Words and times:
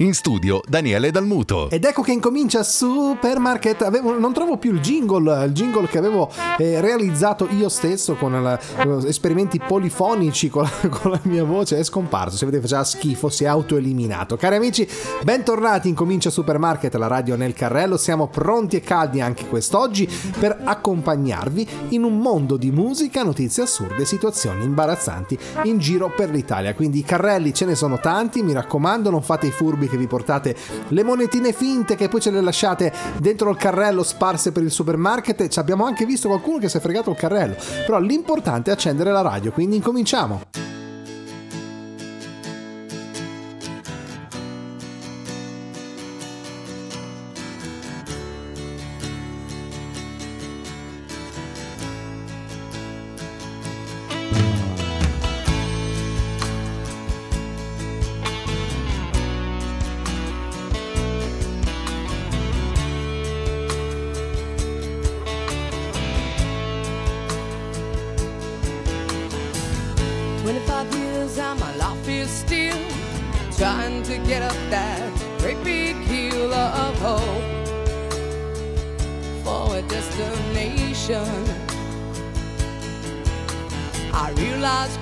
In 0.00 0.12
studio 0.12 0.60
Daniele 0.68 1.10
Dalmuto. 1.10 1.70
Ed 1.70 1.82
ecco 1.86 2.02
che 2.02 2.12
incomincia 2.12 2.62
Supermarket. 2.62 3.80
Avevo, 3.80 4.18
non 4.18 4.34
trovo 4.34 4.58
più 4.58 4.74
il 4.74 4.80
jingle, 4.80 5.46
il 5.46 5.52
jingle 5.52 5.86
che 5.86 5.96
avevo 5.96 6.30
eh, 6.58 6.82
realizzato 6.82 7.48
io 7.50 7.70
stesso 7.70 8.14
con 8.14 8.42
la, 8.42 8.60
esperimenti 9.06 9.58
polifonici 9.58 10.50
con 10.50 10.64
la, 10.64 10.88
con 10.92 11.12
la, 11.12 11.20
mia 11.22 11.44
voce. 11.44 11.78
È 11.78 11.82
scomparso. 11.82 12.36
Se 12.36 12.44
vedete, 12.44 12.64
faceva 12.64 12.84
schifo, 12.84 13.30
si 13.30 13.44
è 13.44 13.46
autoeliminato. 13.46 14.36
Cari 14.36 14.56
amici, 14.56 14.86
bentornati. 15.22 15.88
Incomincia 15.88 16.28
Supermarket, 16.28 16.94
la 16.96 17.06
radio 17.06 17.34
nel 17.34 17.54
carrello. 17.54 17.96
Siamo 17.96 18.26
pronti 18.28 18.76
e 18.76 18.80
caldi 18.80 19.22
anche 19.22 19.46
quest'oggi 19.46 20.06
per 20.38 20.60
accompagnarvi 20.62 21.68
in 21.90 22.02
un 22.02 22.18
mondo 22.18 22.58
di 22.58 22.70
musica, 22.70 23.22
notizie 23.22 23.62
assurde, 23.62 24.04
situazioni 24.04 24.62
imbarazzanti 24.62 25.38
in 25.62 25.78
giro 25.78 26.12
per 26.14 26.28
l'Italia. 26.28 26.74
Quindi 26.74 26.98
i 26.98 27.02
carrelli 27.02 27.54
ce 27.54 27.64
ne 27.64 27.74
sono 27.74 27.98
tanti, 27.98 28.42
mi 28.42 28.52
raccomando, 28.52 29.08
non 29.08 29.22
fate 29.22 29.46
i 29.46 29.50
furbi 29.50 29.84
che 29.88 29.96
vi 29.96 30.06
portate 30.06 30.54
le 30.88 31.02
monetine 31.02 31.52
finte 31.52 31.96
che 31.96 32.08
poi 32.08 32.20
ce 32.20 32.30
le 32.30 32.40
lasciate 32.40 32.92
dentro 33.18 33.50
il 33.50 33.56
carrello 33.56 34.02
sparse 34.02 34.52
per 34.52 34.62
il 34.62 34.70
supermarket. 34.70 35.48
Ci 35.48 35.58
abbiamo 35.58 35.84
anche 35.84 36.04
visto 36.04 36.28
qualcuno 36.28 36.58
che 36.58 36.68
si 36.68 36.76
è 36.76 36.80
fregato 36.80 37.10
il 37.10 37.16
carrello. 37.16 37.56
Però 37.84 37.98
l'importante 37.98 38.70
è 38.70 38.74
accendere 38.74 39.10
la 39.10 39.22
radio, 39.22 39.50
quindi 39.52 39.76
incominciamo. 39.76 40.84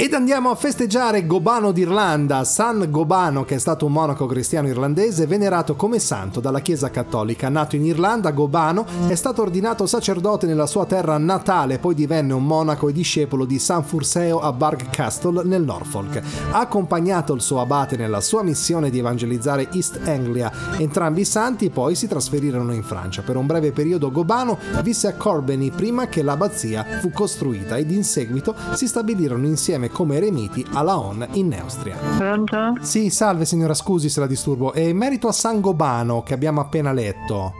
Ed 0.00 0.14
andiamo 0.14 0.48
a 0.48 0.54
festeggiare 0.54 1.26
Gobano 1.26 1.72
d'Irlanda, 1.72 2.42
San 2.44 2.86
Gobano, 2.88 3.44
che 3.44 3.56
è 3.56 3.58
stato 3.58 3.84
un 3.84 3.92
monaco 3.92 4.24
cristiano 4.24 4.66
irlandese 4.66 5.26
venerato 5.26 5.76
come 5.76 5.98
santo 5.98 6.40
dalla 6.40 6.60
Chiesa 6.60 6.88
Cattolica. 6.88 7.50
Nato 7.50 7.76
in 7.76 7.84
Irlanda, 7.84 8.30
Gobano 8.30 8.86
è 9.08 9.14
stato 9.14 9.42
ordinato 9.42 9.84
sacerdote 9.84 10.46
nella 10.46 10.64
sua 10.64 10.86
terra 10.86 11.18
natale, 11.18 11.78
poi 11.78 11.94
divenne 11.94 12.32
un 12.32 12.46
monaco 12.46 12.88
e 12.88 12.94
discepolo 12.94 13.44
di 13.44 13.58
San 13.58 13.84
Furseo 13.84 14.40
a 14.40 14.54
Barg 14.54 14.88
Castle 14.88 15.44
nel 15.44 15.64
Norfolk. 15.64 16.22
Ha 16.52 16.58
accompagnato 16.58 17.34
il 17.34 17.42
suo 17.42 17.60
abate 17.60 17.98
nella 17.98 18.22
sua 18.22 18.42
missione 18.42 18.88
di 18.88 19.00
evangelizzare 19.00 19.68
East 19.72 20.00
Anglia. 20.06 20.50
Entrambi 20.78 21.20
i 21.20 21.26
santi 21.26 21.68
poi 21.68 21.94
si 21.94 22.08
trasferirono 22.08 22.72
in 22.72 22.84
Francia. 22.84 23.20
Per 23.20 23.36
un 23.36 23.44
breve 23.44 23.70
periodo 23.72 24.10
Gobano 24.10 24.56
visse 24.82 25.08
a 25.08 25.14
Corbeny 25.14 25.70
prima 25.70 26.06
che 26.06 26.22
l'abbazia 26.22 26.86
fu 27.00 27.10
costruita 27.10 27.76
ed 27.76 27.90
in 27.90 28.02
seguito 28.02 28.54
si 28.72 28.86
stabilirono 28.86 29.44
insieme 29.44 29.88
come 29.92 30.16
eremiti 30.16 30.64
a 30.72 30.82
Laon 30.82 31.26
in 31.32 31.48
Neustria. 31.48 31.96
Pronto? 32.16 32.74
Sì, 32.80 33.10
salve 33.10 33.44
signora, 33.44 33.74
scusi 33.74 34.08
se 34.08 34.20
la 34.20 34.26
disturbo. 34.26 34.72
E 34.72 34.88
in 34.88 34.96
merito 34.96 35.28
a 35.28 35.32
San 35.32 35.60
Gobano 35.60 36.22
che 36.22 36.34
abbiamo 36.34 36.60
appena 36.60 36.92
letto, 36.92 37.52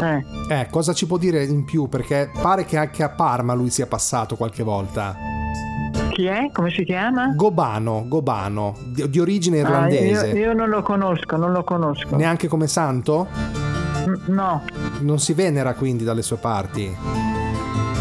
Eh, 0.00 0.24
eh, 0.48 0.66
cosa 0.70 0.92
ci 0.94 1.06
può 1.06 1.16
dire 1.18 1.44
in 1.44 1.64
più? 1.64 1.88
Perché 1.88 2.30
pare 2.40 2.64
che 2.64 2.76
anche 2.76 3.02
a 3.04 3.10
Parma 3.10 3.52
lui 3.54 3.70
sia 3.70 3.86
passato 3.86 4.36
qualche 4.36 4.62
volta. 4.64 5.14
chi 6.10 6.24
è? 6.26 6.50
Come 6.52 6.70
si 6.70 6.84
chiama? 6.84 7.28
Gobano, 7.36 8.04
Gobano, 8.08 8.74
di, 8.86 9.08
di 9.08 9.20
origine 9.20 9.58
Ah, 9.58 9.62
irlandese. 9.62 10.26
io, 10.28 10.36
io 10.36 10.52
non 10.54 10.68
lo 10.70 10.82
conosco, 10.82 11.36
non 11.36 11.52
lo 11.52 11.62
conosco. 11.62 12.16
Neanche 12.16 12.48
come 12.48 12.66
santo? 12.66 13.26
No, 14.26 14.62
Non 15.00 15.18
si 15.20 15.32
venera 15.32 15.74
quindi 15.74 16.02
dalle 16.04 16.22
sue 16.22 16.36
parti. 16.36 16.92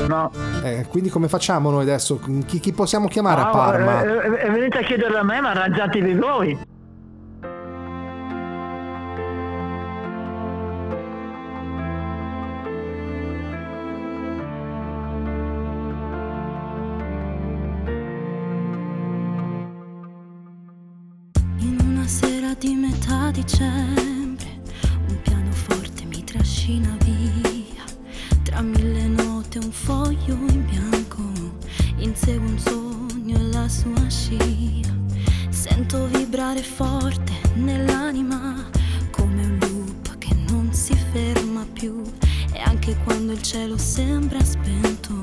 No. 0.08 0.32
Eh, 0.64 0.86
quindi 0.90 1.10
come 1.10 1.28
facciamo 1.28 1.70
noi 1.72 1.82
adesso? 1.84 2.20
Chi, 2.46 2.60
chi 2.60 2.74
possiamo 2.74 3.08
chiamare 3.08 3.42
a 3.42 3.48
Ah, 3.50 3.52
Parma? 3.52 4.04
eh, 4.04 4.46
eh, 4.46 4.50
venite 4.50 4.80
a 4.80 4.82
chiederlo 4.84 5.18
a 5.18 5.24
me, 5.24 5.42
ma 5.42 5.50
arrangiatevi 5.52 6.14
voi. 6.16 6.58
In 21.60 21.78
una 21.88 22.06
sera 22.08 22.54
di 22.58 22.74
metà 22.76 23.30
dicembre, 23.32 24.01
un 29.72 29.78
foglio 29.78 30.34
in 30.50 30.66
bianco, 30.66 31.24
insegue 31.96 32.46
un 32.46 32.60
sogno 32.60 33.38
e 33.38 33.44
la 33.54 33.70
sua 33.70 34.10
scia. 34.10 34.94
Sento 35.48 36.08
vibrare 36.08 36.62
forte 36.62 37.32
nell'anima, 37.56 38.70
come 39.12 39.46
un 39.46 39.58
loop 39.62 40.18
che 40.18 40.36
non 40.50 40.74
si 40.74 40.94
ferma 41.14 41.66
più. 41.72 42.02
E 42.52 42.60
anche 42.60 42.98
quando 43.06 43.32
il 43.32 43.42
cielo 43.42 43.78
sembra 43.78 44.44
spento, 44.44 45.14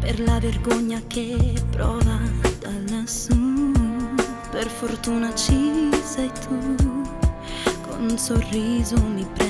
per 0.00 0.18
la 0.18 0.38
vergogna 0.38 1.02
che 1.06 1.52
prova 1.68 2.18
da 2.60 2.70
lassù. 2.88 3.70
Per 4.50 4.66
fortuna 4.66 5.34
ci 5.34 5.90
sei 6.02 6.30
tu, 6.46 7.02
con 7.86 8.08
un 8.08 8.16
sorriso 8.16 8.96
mi 8.96 9.26
prendi, 9.34 9.43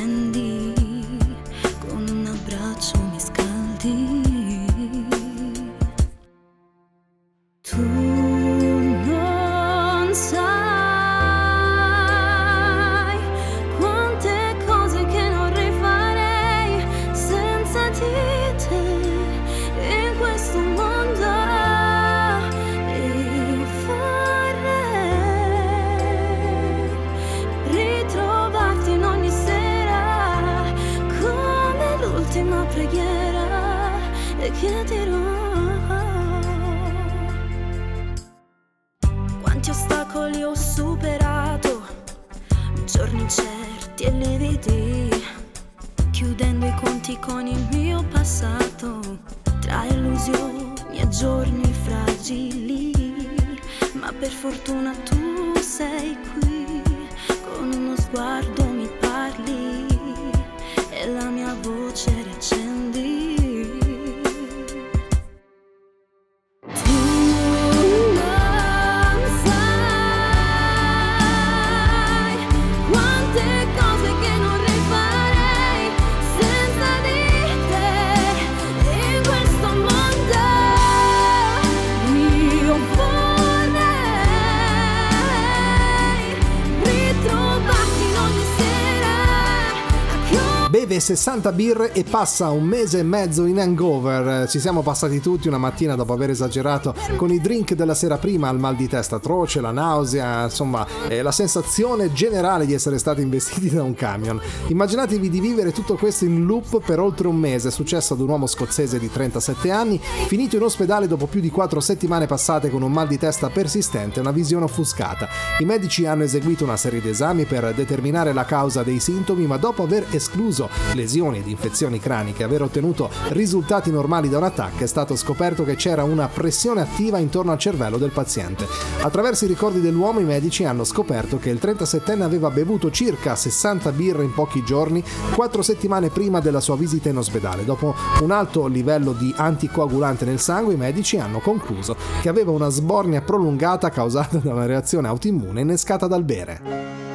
60 91.05 91.53
birre 91.53 91.93
e 91.93 92.03
passa 92.03 92.49
un 92.49 92.65
mese 92.65 93.01
e 93.01 93.03
mezzo 93.03 93.45
in 93.45 93.61
hangover. 93.61 94.49
Ci 94.49 94.59
siamo 94.59 94.81
passati 94.81 95.21
tutti 95.21 95.49
una 95.49 95.59
mattina 95.59 95.97
dopo 95.97 96.15
aver 96.15 96.31
esagerato 96.31 96.95
con 97.17 97.31
i 97.31 97.43
drink 97.43 97.75
della 97.75 97.93
sera 97.93 98.17
prima, 98.17 98.49
il 98.49 98.59
mal 98.59 98.75
di 98.75 98.89
testa 98.89 99.17
atroce, 99.17 99.61
la 99.61 99.71
nausea, 99.71 100.45
insomma, 100.45 100.87
eh, 101.09 101.21
la 101.21 101.31
sensazione 101.31 102.11
generale 102.15 102.65
di 102.65 102.73
essere 102.73 102.97
stati 102.97 103.21
investiti 103.21 103.69
da 103.69 103.83
un 103.83 103.93
camion. 103.93 104.41
Immaginatevi 104.69 105.29
di 105.29 105.41
vivere 105.41 105.73
tutto 105.73 105.97
questo 105.97 106.25
in 106.25 106.47
loop 106.47 106.81
per 106.83 107.01
oltre 107.01 107.29
un 107.29 107.37
mese. 107.37 107.71
Successo 107.71 108.15
ad 108.15 108.21
un 108.21 108.31
uomo 108.31 108.47
scozzese 108.47 108.99
di 108.99 109.11
37 109.11 109.71
anni, 109.71 110.01
finito 110.27 110.57
in 110.57 110.63
ospedale 110.63 111.07
dopo 111.07 111.27
più 111.27 111.43
di 111.43 111.51
4 111.51 111.81
settimane 111.81 112.25
passate 112.25 112.71
con 112.71 112.81
un 112.81 112.91
mal 112.91 113.09
di 113.09 113.19
testa 113.19 113.51
persistente 113.51 114.17
e 114.17 114.23
una 114.23 114.31
visione 114.31 114.65
offuscata. 114.65 115.29
I 115.59 115.67
medici 115.67 116.07
hanno 116.07 116.23
eseguito 116.23 116.65
una 116.65 116.79
serie 116.79 117.03
di 117.03 117.11
esami 117.11 117.45
per 117.45 117.75
determinare 117.75 118.33
la 118.33 118.47
causa 118.47 118.83
dei 118.83 119.01
sintomi, 119.01 119.47
ma 119.47 119.59
dopo 119.59 119.83
aver 119.83 120.07
escluso 120.11 120.71
lesioni 120.95 121.39
ed 121.39 121.47
infezioni 121.47 121.99
craniche 121.99 122.43
aver 122.43 122.63
ottenuto 122.63 123.11
risultati 123.29 123.91
normali 123.91 124.29
da 124.29 124.39
un 124.39 124.45
attacco, 124.45 124.85
è 124.85 124.87
stato 124.87 125.17
scoperto 125.17 125.65
che 125.65 125.77
c'era 125.77 126.05
una 126.05 126.29
pressione 126.29 126.81
attiva 126.81 127.19
intorno 127.19 127.53
al 127.53 127.59
cervello 127.59 127.99
del 127.99 128.11
paziente. 128.11 128.67
Attraverso 129.01 129.45
i 129.45 129.49
ricordi 129.49 129.81
dell'uomo 129.81 130.21
i 130.21 130.25
medici 130.25 130.65
hanno 130.65 130.85
scoperto 130.85 131.39
che 131.39 131.51
il 131.51 131.59
37enne 131.61 132.23
aveva 132.23 132.51
bevuto 132.51 132.91
circa 132.91 133.35
60 133.35 133.93
birre 133.93 134.25
in 134.25 134.33
pochi 134.33 134.65
giorni, 134.65 135.03
4 135.35 135.63
settimane 135.63 136.11
prima 136.11 136.41
della 136.41 136.61
sua 136.61 136.77
visita 136.77 137.09
in 137.09 137.19
ospedale. 137.19 137.65
Dopo 137.65 137.95
un 138.21 138.31
alto 138.31 138.67
livello 138.67 139.13
di 139.13 139.33
anticoagulante 139.37 140.25
nel 140.25 140.41
sangue, 140.41 140.75
i 140.75 140.79
medici 140.79 141.19
hanno 141.19 141.41
concluso 141.41 141.97
che 142.21 142.29
aveva 142.29 142.51
una 142.51 142.69
sbornia 142.69 143.21
prolungata 143.21 143.91
causata 143.91 144.39
da 144.43 144.53
una 144.53 144.67
reazione 144.67 145.09
autoimmune 145.09 145.61
innescata 145.61 146.07
dal 146.07 146.25
bere. 146.25 147.14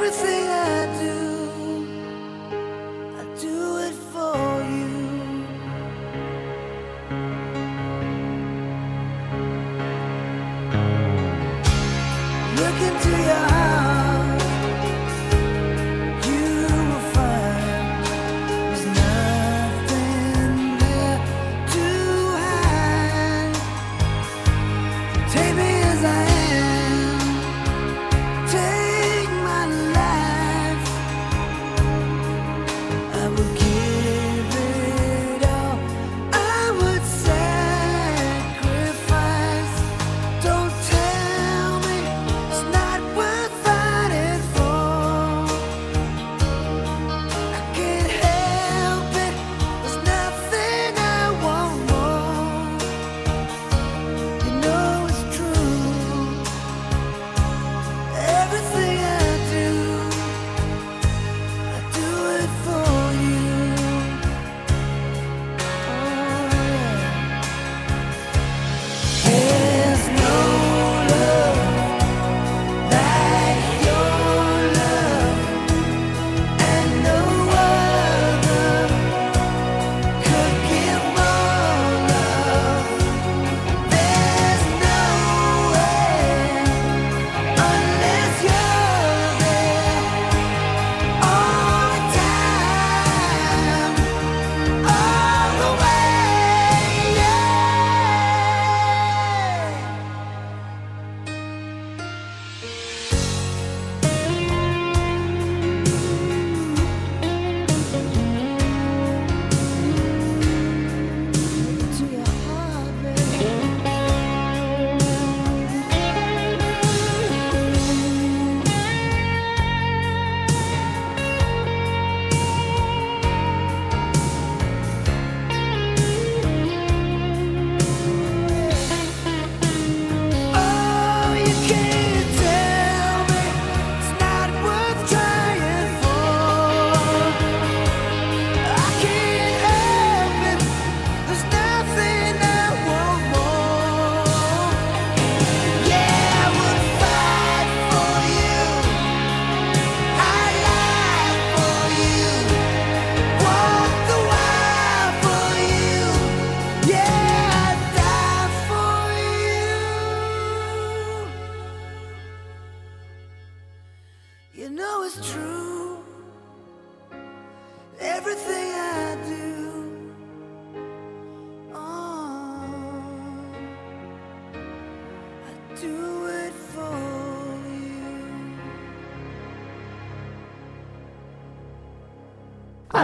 Everything 0.00 0.47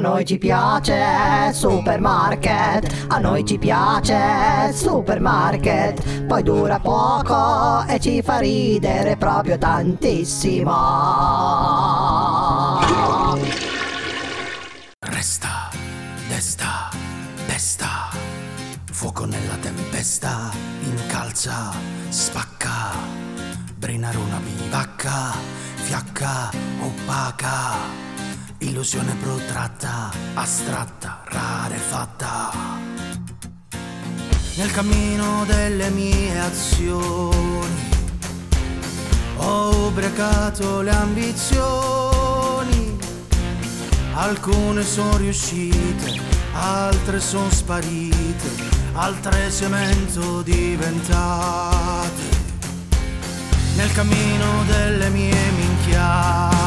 noi 0.04 0.26
ci 0.26 0.37
piace 0.37 1.50
supermarket, 1.54 3.06
a 3.08 3.18
noi 3.18 3.42
ci 3.42 3.56
piace 3.56 4.70
supermarket, 4.70 6.25
poi 6.26 6.42
dura 6.42 6.78
poco 6.78 7.82
e 7.88 7.99
ci 7.99 8.20
fa 8.20 8.37
ridere 8.37 9.16
proprio 9.16 9.56
tantissimo. 9.56 10.73
Resta, 14.99 15.70
desta, 16.28 16.90
pesta, 17.46 18.11
fuoco 18.92 19.25
nella 19.25 19.56
tempesta, 19.58 20.50
incalza, 20.82 21.73
spacca, 22.11 22.92
brinare 23.75 24.18
una 24.18 24.38
bivacca, 24.38 25.32
fiacca, 25.76 26.50
opaca, 26.82 28.12
illusione 28.68 29.14
protratta, 29.14 30.11
astratta, 30.35 31.23
rarefatta. 31.26 32.52
Nel 34.56 34.71
cammino 34.71 35.44
delle 35.47 35.90
mie 35.90 36.38
azioni 36.40 37.92
ho 39.37 39.87
ubriacato 39.88 40.80
le 40.83 40.90
ambizioni 40.90 42.35
Alcune 44.16 44.85
sono 44.85 45.16
riuscite, 45.16 46.21
altre 46.52 47.18
sono 47.18 47.50
sparite, 47.50 48.49
altre 48.92 49.50
cemento 49.50 50.40
diventate. 50.42 52.23
Nel 53.75 53.92
cammino 53.92 54.62
delle 54.66 55.09
mie 55.11 55.50
minchiate, 55.50 56.63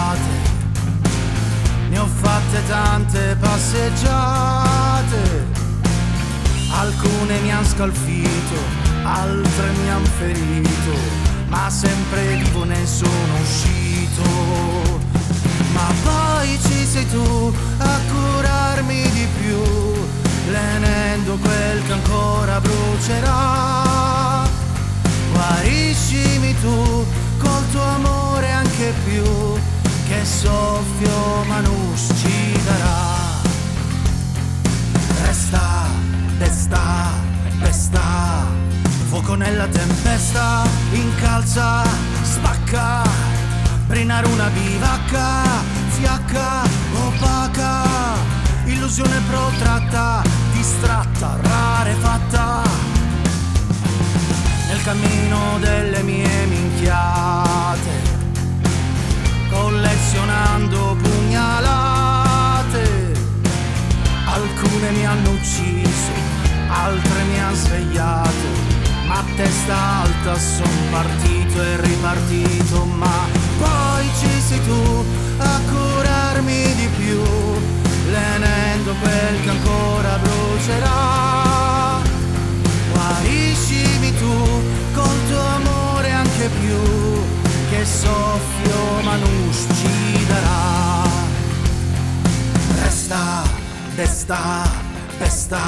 ne 1.97 2.03
ho 2.03 2.05
fatte 2.05 2.63
tante 2.67 3.35
passeggiate. 3.39 5.47
Alcune 6.69 7.39
mi 7.39 7.51
han 7.51 7.65
scalfito, 7.65 8.59
altre 9.03 9.71
mi 9.81 9.89
han 9.89 10.05
ferito, 10.05 10.95
ma 11.47 11.67
sempre 11.69 12.35
vivo 12.35 12.65
ne 12.65 12.85
sono 12.85 13.33
uscito. 13.41 14.21
Ma 15.73 15.91
poi 16.03 16.59
ci 16.61 16.85
sei 16.85 17.09
tu 17.09 17.53
a 17.77 17.99
curarmi 18.11 19.09
di 19.11 19.27
più, 19.39 19.61
lenendo 20.51 21.37
quel 21.37 21.83
che 21.85 21.93
ancora 21.93 22.61
brucerà. 22.61 24.45
Guariscimi 25.31 26.55
tu 26.61 27.05
col 27.37 27.69
tuo 27.71 27.97
anche 28.77 28.93
più 29.05 29.23
che 30.07 30.23
soffio 30.23 31.43
Manus 31.47 32.07
ci 32.15 32.59
darà. 32.63 33.15
Resta, 35.23 35.87
testa, 36.37 37.11
pesta, 37.59 38.45
fuoco 39.09 39.35
nella 39.35 39.67
tempesta, 39.67 40.63
incalza, 40.91 41.83
spacca, 42.21 43.03
brinare 43.87 44.27
una 44.27 44.49
bivacca, 44.49 45.43
fiacca, 45.89 46.63
opaca, 47.05 47.83
illusione 48.63 49.19
protratta, 49.29 50.21
distratta, 50.53 51.37
rarefatta, 51.41 52.61
nel 54.69 54.81
cammino 54.83 55.57
delle 55.59 56.01
mie 56.03 56.45
minchiate, 56.45 57.46
collezionando 60.17 60.97
pugnalate. 61.01 62.85
Alcune 64.25 64.91
mi 64.91 65.05
hanno 65.05 65.29
ucciso, 65.31 66.11
altre 66.67 67.23
mi 67.23 67.39
hanno 67.39 67.55
svegliato, 67.55 68.47
ma 69.07 69.19
a 69.19 69.23
testa 69.35 70.01
alta 70.01 70.37
son 70.37 70.89
partito 70.91 71.61
e 71.61 71.81
ripartito, 71.81 72.85
ma 72.85 73.27
poi 73.59 74.09
ci 74.19 74.41
sei 74.47 74.59
tu 74.65 75.05
a 75.37 75.59
curarmi 75.69 76.75
di 76.75 76.87
più, 76.97 77.21
lenendo 78.11 78.93
quel 79.01 79.41
che 79.43 79.49
ancora 79.49 80.17
brucerà. 80.17 82.01
Guariscimi 82.91 84.17
tu 84.17 84.35
col 84.93 85.27
tuo 85.29 85.39
amore 85.39 86.11
anche 86.11 86.49
più, 86.59 86.77
che 87.77 87.85
soffio 87.85 89.01
Manus 89.03 89.67
ci 89.79 90.25
darà. 90.25 91.03
Resta, 92.81 93.43
desta, 93.95 94.67
pesta, 95.17 95.59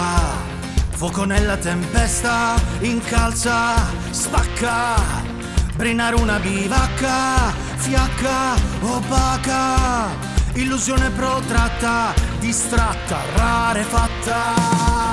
fuoco 0.90 1.26
nella 1.26 1.58
tempesta, 1.58 2.56
incalza, 2.80 3.76
spacca, 4.10 4.96
brinare 5.76 6.16
una 6.16 6.40
bivacca, 6.40 7.54
fiacca, 7.76 8.56
opaca, 8.82 10.08
illusione 10.54 11.10
protratta, 11.12 12.14
distratta, 12.40 13.18
rarefatta. 13.36 15.09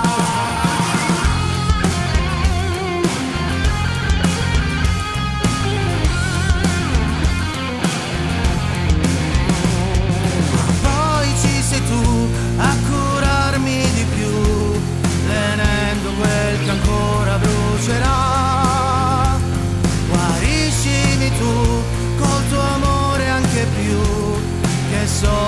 Brucerà. 17.87 19.39
Guariscimi 20.09 21.31
tu 21.39 21.83
col 22.19 22.49
tuo 22.49 22.61
amore 22.61 23.29
anche 23.29 23.67
più, 23.81 24.01
che 24.91 25.07
soffio 25.07 25.46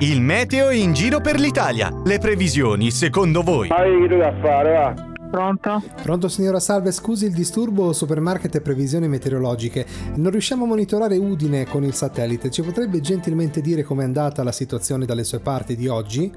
Il 0.00 0.20
meteo 0.20 0.70
in 0.70 0.92
giro 0.92 1.20
per 1.20 1.38
l'Italia. 1.38 1.90
Le 2.04 2.18
previsioni, 2.18 2.90
secondo 2.90 3.42
voi? 3.42 3.68
Hai 3.70 4.06
che 4.08 4.16
da 4.16 4.34
fare, 4.40 4.72
va? 4.72 4.94
Pronto? 5.30 5.82
Pronto 6.02 6.28
signora 6.28 6.60
Salve, 6.60 6.92
scusi 6.92 7.26
il 7.26 7.32
disturbo 7.32 7.92
supermarket 7.92 8.54
e 8.54 8.60
previsioni 8.60 9.08
meteorologiche. 9.08 9.84
Non 10.16 10.30
riusciamo 10.30 10.64
a 10.64 10.68
monitorare 10.68 11.16
Udine 11.16 11.66
con 11.66 11.82
il 11.84 11.94
satellite. 11.94 12.50
Ci 12.50 12.62
potrebbe 12.62 13.00
gentilmente 13.00 13.60
dire 13.60 13.82
com'è 13.82 14.04
andata 14.04 14.42
la 14.44 14.52
situazione 14.52 15.06
dalle 15.06 15.24
sue 15.24 15.40
parti 15.40 15.74
di 15.76 15.88
oggi? 15.88 16.30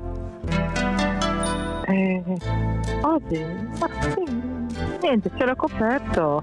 Eh, 1.86 2.24
oggi? 3.02 3.46
Ma 3.80 3.90
sì, 4.02 4.24
niente, 5.02 5.30
c'era 5.38 5.56
coperto. 5.56 6.42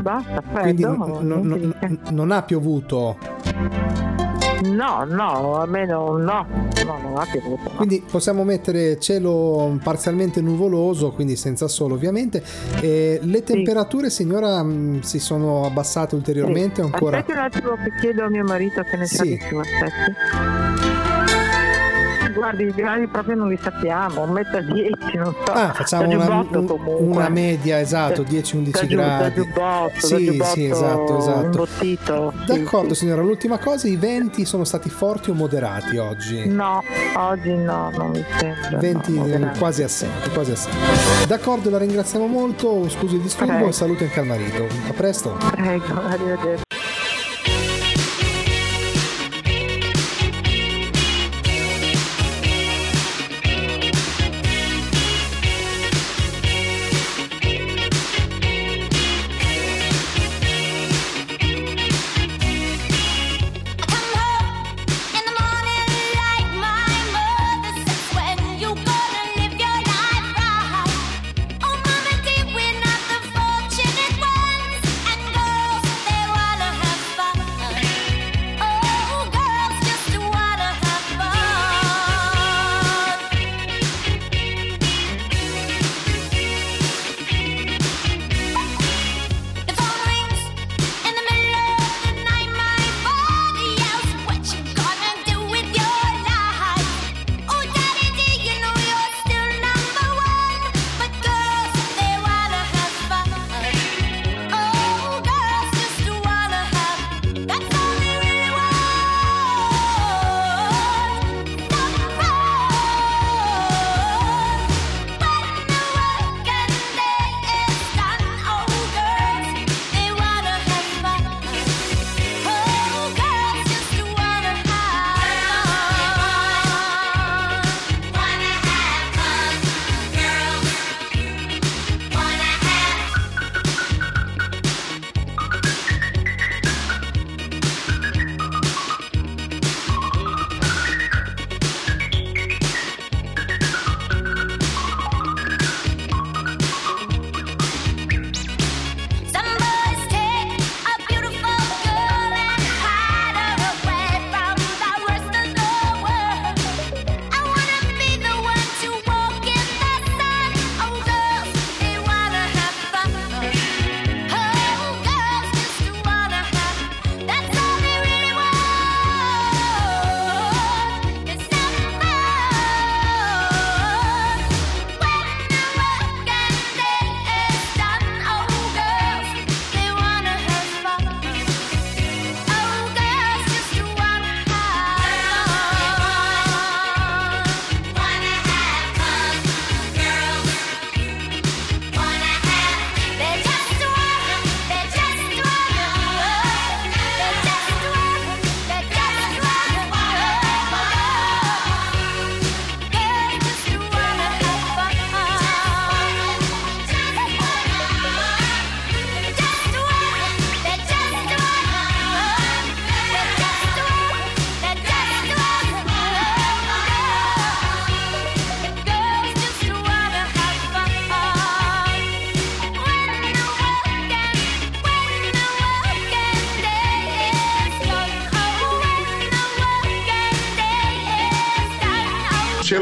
Basta, 0.00 0.42
Quindi 0.60 0.82
freddo. 0.82 0.96
non- 1.20 1.26
non- 1.26 1.46
niente 1.58 1.76
non- 1.82 2.00
non 2.10 2.30
ha 2.30 2.42
piovuto. 2.42 3.18
No, 4.62 5.04
no, 5.04 5.56
almeno 5.56 6.16
no, 6.18 6.46
no, 6.84 6.98
non 7.02 7.16
ha 7.16 7.26
piovuto. 7.30 7.62
no. 7.70 7.76
Quindi 7.76 8.04
possiamo 8.08 8.44
mettere 8.44 8.98
cielo 9.00 9.78
parzialmente 9.82 10.40
nuvoloso, 10.40 11.12
quindi 11.12 11.36
senza 11.36 11.66
sole 11.68 11.94
ovviamente. 11.94 12.42
E 12.80 13.20
le 13.22 13.42
temperature, 13.42 14.10
signora, 14.10 14.62
mh, 14.62 15.00
si 15.00 15.18
sono 15.18 15.64
abbassate 15.64 16.14
ulteriormente 16.14 16.82
o 16.82 16.86
ancora? 16.86 17.18
Aspetti 17.18 17.38
un 17.38 17.44
attimo 17.44 17.70
che 17.82 17.92
chiedo 18.00 18.24
a 18.24 18.28
mio 18.28 18.44
marito 18.44 18.82
che 18.82 18.96
ne 18.96 19.06
sa 19.06 19.22
Sì. 19.22 19.30
di 19.30 19.40
più, 19.48 19.58
aspetti. 19.58 20.59
Guardi, 22.40 22.64
i 22.64 22.72
gradi 22.74 23.06
proprio 23.06 23.34
non 23.36 23.48
li 23.48 23.58
sappiamo, 23.60 24.22
a 24.22 24.60
10, 24.62 25.16
non 25.18 25.34
so. 25.44 25.52
Ah, 25.52 25.74
facciamo 25.74 26.08
Da 26.16 26.42
una, 26.42 26.46
una 27.00 27.28
media, 27.28 27.78
esatto, 27.80 28.22
Da- 28.22 28.30
10-11 28.30 28.70
da 28.70 28.78
giu- 28.86 28.88
gradi. 28.96 29.22
Da 29.22 29.32
giubbotto, 29.34 29.90
da 30.08 30.16
Sì, 30.16 30.24
giubbotto 30.24 30.50
sì, 30.50 30.64
esatto, 30.64 31.18
esatto. 31.18 31.44
imbottito. 31.44 32.32
D'accordo 32.46 32.94
sì. 32.94 33.00
signora, 33.00 33.20
l'ultima 33.20 33.58
cosa, 33.58 33.88
i 33.88 33.96
venti 33.96 34.46
sono 34.46 34.64
stati 34.64 34.88
forti 34.88 35.28
o 35.28 35.34
moderati 35.34 35.98
oggi? 35.98 36.48
No, 36.48 36.82
oggi 37.16 37.54
no, 37.54 37.90
non 37.94 38.08
mi 38.08 38.24
sembra. 38.38 38.78
Venti 38.78 39.12
no, 39.12 39.26
eh, 39.26 39.58
quasi 39.58 39.82
assenti, 39.82 40.30
quasi 40.30 40.52
assenti. 40.52 40.78
D'accordo, 41.26 41.68
la 41.68 41.76
ringraziamo 41.76 42.26
molto, 42.26 42.88
scusi 42.88 43.16
il 43.16 43.20
disturbo 43.20 43.52
Prego. 43.52 43.68
e 43.68 43.72
saluti 43.72 44.04
anche 44.04 44.18
al 44.18 44.26
marito. 44.26 44.64
A 44.88 44.92
presto. 44.94 45.36
Prego, 45.50 46.00
arrivederci. 46.06 46.62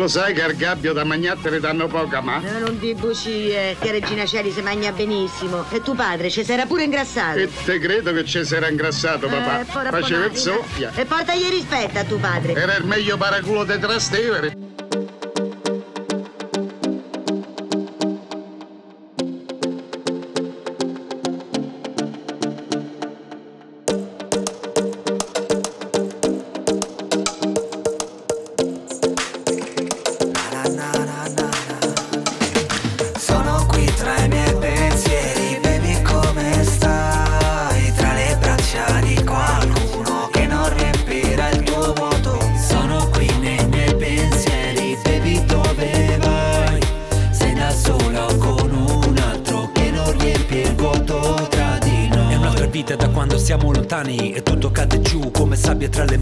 Lo 0.09 0.15
sai 0.15 0.33
che 0.33 0.43
al 0.43 0.55
gabbio 0.55 0.95
da 0.95 1.05
magnattere 1.05 1.61
danno 1.61 1.87
poca 1.87 2.23
ma? 2.23 2.41
Eh, 2.43 2.59
non 2.61 2.79
di 2.79 2.95
bugie, 2.95 3.77
che 3.79 3.91
Regina 3.91 4.25
Celi 4.25 4.51
si 4.51 4.63
mangia 4.63 4.91
benissimo. 4.91 5.67
E 5.71 5.83
tuo 5.83 5.95
padre 5.95 6.31
ci 6.31 6.43
era 6.49 6.65
pure 6.65 6.85
ingrassato. 6.85 7.39
E 7.39 7.51
te 7.65 7.79
credo 7.79 8.15
che 8.15 8.25
ci 8.25 8.43
sarà 8.43 8.71
ingrassato 8.71 9.29
papà. 9.29 9.61
Eh, 9.61 9.91
Faceva 9.91 10.25
il 10.25 10.35
soffia. 10.35 10.93
E 10.95 11.05
portagli 11.05 11.51
rispetto 11.51 11.99
a 11.99 12.05
tuo 12.05 12.17
padre. 12.17 12.55
Era 12.55 12.77
il 12.77 12.85
meglio 12.85 13.19
paraculo 13.19 13.65
di 13.65 13.79
Trastevere. 13.79 14.58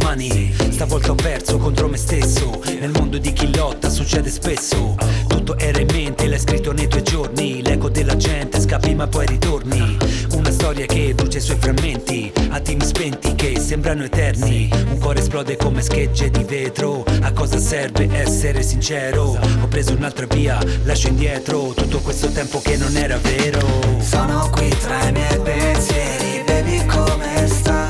Mani 0.07 0.55
Stavolta 0.71 1.11
ho 1.11 1.15
perso 1.15 1.57
contro 1.57 1.89
me 1.89 1.97
stesso. 1.97 2.61
Nel 2.79 2.91
mondo 2.91 3.19
di 3.19 3.33
chi 3.33 3.55
lotta 3.57 3.89
succede 3.89 4.31
spesso. 4.31 4.95
Tutto 5.27 5.59
era 5.59 5.81
in 5.81 5.89
mente, 5.91 6.29
l'hai 6.29 6.39
scritto 6.39 6.73
nei 6.73 6.87
tuoi 6.87 7.03
giorni. 7.03 7.63
L'eco 7.63 7.89
della 7.89 8.15
gente 8.15 8.61
scappi 8.61 8.95
ma 8.95 9.07
poi 9.07 9.27
ritorni. 9.27 9.97
Una 10.33 10.51
storia 10.51 10.87
che 10.87 11.15
brucia 11.15 11.39
i 11.39 11.41
suoi 11.41 11.57
frammenti. 11.59 12.31
Attimi 12.51 12.85
spenti 12.85 13.35
che 13.35 13.59
sembrano 13.59 14.05
eterni. 14.05 14.69
Un 14.91 14.99
cuore 14.99 15.21
esplode 15.21 15.57
come 15.57 15.83
schegge 15.83 16.31
di 16.31 16.45
vetro. 16.45 17.05
A 17.23 17.33
cosa 17.33 17.59
serve 17.59 18.09
essere 18.13 18.63
sincero? 18.63 19.39
Ho 19.63 19.67
preso 19.69 19.95
un'altra 19.95 20.27
via, 20.27 20.59
lascio 20.85 21.09
indietro 21.09 21.73
Tutto 21.75 22.01
questo 22.01 22.31
tempo 22.31 22.61
che 22.61 22.77
non 22.77 22.95
era 22.97 23.17
vero. 23.17 23.61
Sono 24.01 24.51
qui 24.51 24.69
tra 24.79 25.09
i 25.09 25.13
miei 25.13 25.41
pensieri, 25.41 26.43
baby 26.45 26.85
come 26.85 27.49
stai? 27.49 27.86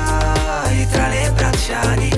Tra 1.67 1.81
le 1.81 1.95
braccia 1.97 1.97
di 1.97 2.17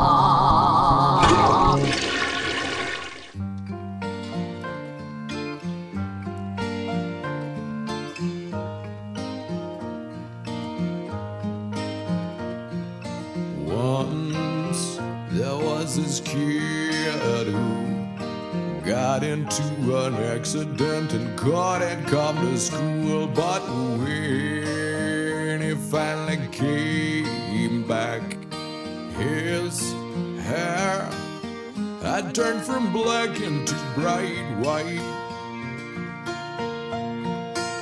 From 32.61 32.93
black 32.93 33.41
into 33.41 33.75
bright 33.95 34.37
white. 34.57 34.85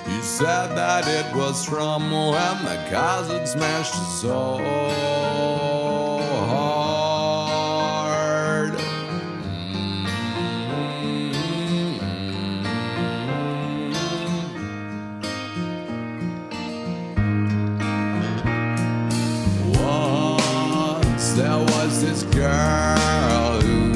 He 0.08 0.22
said 0.22 0.76
that 0.76 1.06
it 1.08 1.36
was 1.36 1.66
from 1.66 2.10
when 2.12 2.64
the 2.64 2.88
cars 2.90 3.28
had 3.30 3.48
smashed 3.48 3.94
his 3.94 4.22
soul 4.22 4.60
hard. 6.50 8.74
Mm-hmm. 11.20 12.00
Once 19.74 21.34
there 21.34 21.60
was 21.60 22.02
this 22.02 22.24
girl 22.24 23.62
who 23.62 23.89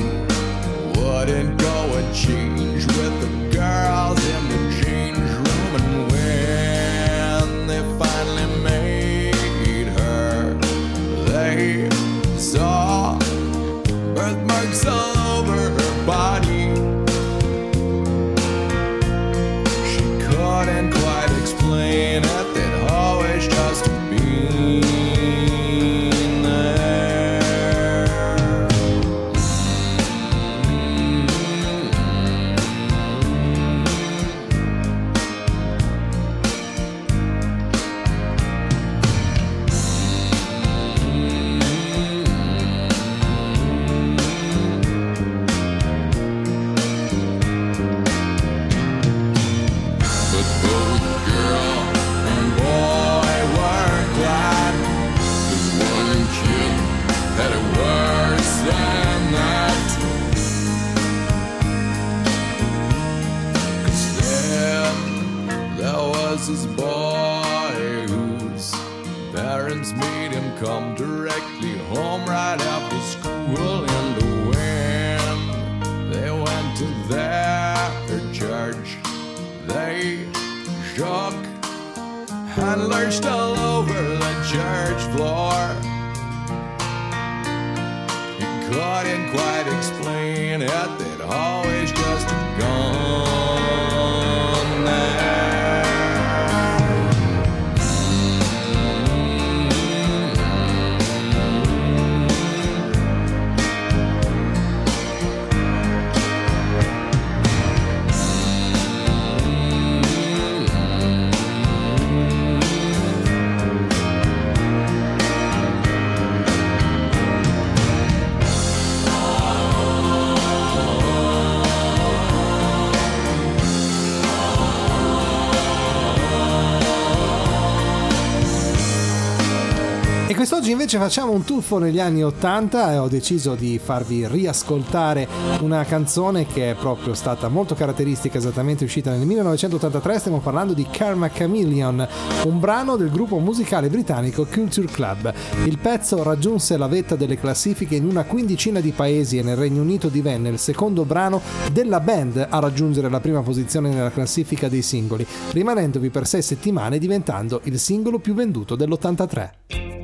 quest'oggi 130.54 130.80
invece 130.80 131.00
facciamo 131.00 131.32
un 131.32 131.44
tuffo 131.44 131.80
negli 131.80 132.00
anni 132.00 132.24
80 132.24 132.92
e 132.92 132.98
ho 133.00 133.08
deciso 133.08 133.56
di 133.56 133.80
farvi 133.84 134.28
riascoltare 134.28 135.28
una 135.62 135.84
canzone 135.84 136.46
che 136.46 136.70
è 136.70 136.76
proprio 136.76 137.16
stata 137.16 137.48
molto 137.48 137.74
caratteristica, 137.74 138.38
esattamente 138.38 138.84
uscita 138.84 139.10
nel 139.10 139.26
1983, 139.26 140.20
stiamo 140.20 140.42
parlando 140.42 140.74
di 140.74 140.86
Karma 140.92 141.30
Chameleon, 141.30 142.08
un 142.46 142.60
brano 142.60 142.98
del 142.98 143.10
gruppo 143.10 143.40
musicale 143.40 143.90
britannico 143.90 144.46
Culture 144.46 144.86
Club. 144.86 145.34
Il 145.66 145.80
pezzo 145.80 146.22
raggiunse 146.22 146.78
la 146.78 146.86
vetta 146.86 147.16
delle 147.16 147.40
classifiche 147.40 147.96
in 147.96 148.06
una 148.06 148.24
quindicina 148.24 148.80
di 148.80 148.92
paesi 148.92 149.40
e 149.40 149.42
nel 149.42 149.58
Regno 149.58 149.82
Unito 149.82 150.08
divenne 150.08 150.50
il 150.50 150.60
secondo 150.60 151.04
brano 151.04 151.42
della 151.72 152.00
band 152.00 152.46
a 152.48 152.60
raggiungere 152.60 153.10
la 153.10 153.20
prima 153.20 153.42
posizione 153.42 153.90
nella 153.90 154.12
classifica 154.12 154.70
dei 154.70 154.84
singoli, 154.84 155.26
rimanendovi 155.50 156.12
per 156.12 156.28
sei 156.28 156.44
settimane 156.44 157.00
diventando 157.00 157.62
il 157.64 157.80
singolo 157.80 158.20
più 158.20 158.36
venduto 158.36 158.76
dell'83. 158.76 160.03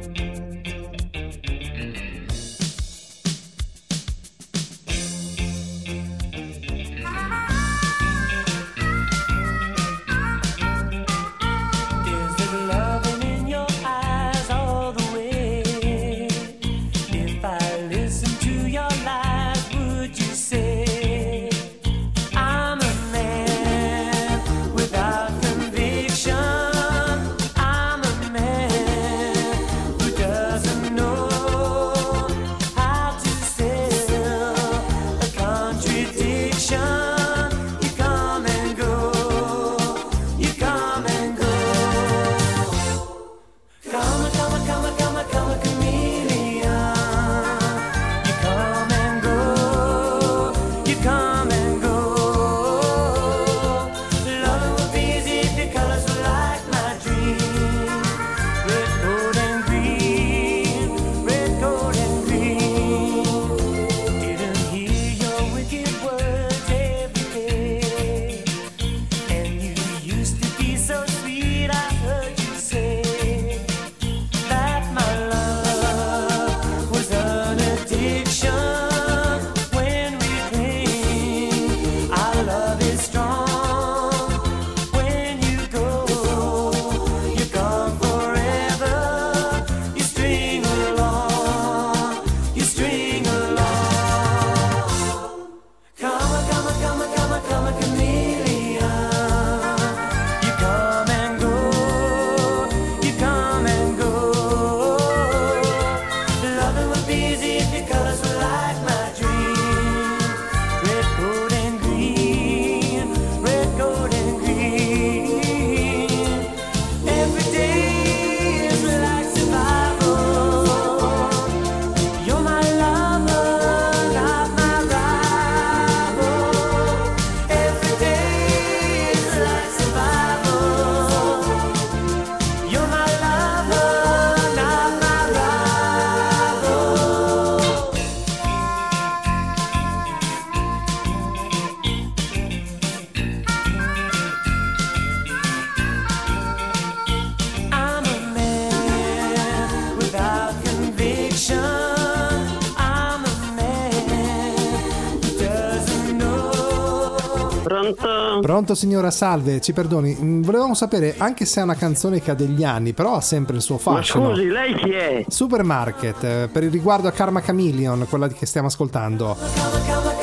Pronto? 158.59 158.75
Signora, 158.75 159.09
salve, 159.09 159.61
ci 159.61 159.71
perdoni, 159.71 160.17
mm, 160.19 160.41
volevamo 160.41 160.73
sapere, 160.73 161.15
anche 161.17 161.45
se 161.45 161.61
è 161.61 161.63
una 161.63 161.75
canzone 161.75 162.19
che 162.19 162.31
ha 162.31 162.33
degli 162.33 162.65
anni, 162.65 162.91
però 162.91 163.15
ha 163.15 163.21
sempre 163.21 163.55
il 163.55 163.61
suo 163.61 163.75
Ma 163.85 163.93
fascino. 163.93 164.31
scusi, 164.31 164.47
lei 164.47 164.75
chi 164.75 164.89
è? 164.91 165.23
Supermarket, 165.25 166.23
eh, 166.25 166.49
per 166.51 166.63
il 166.63 166.69
riguardo 166.69 167.07
a 167.07 167.11
Karma 167.11 167.39
Chameleon, 167.39 168.05
quella 168.09 168.27
che 168.27 168.45
stiamo 168.45 168.67
ascoltando. 168.67 169.37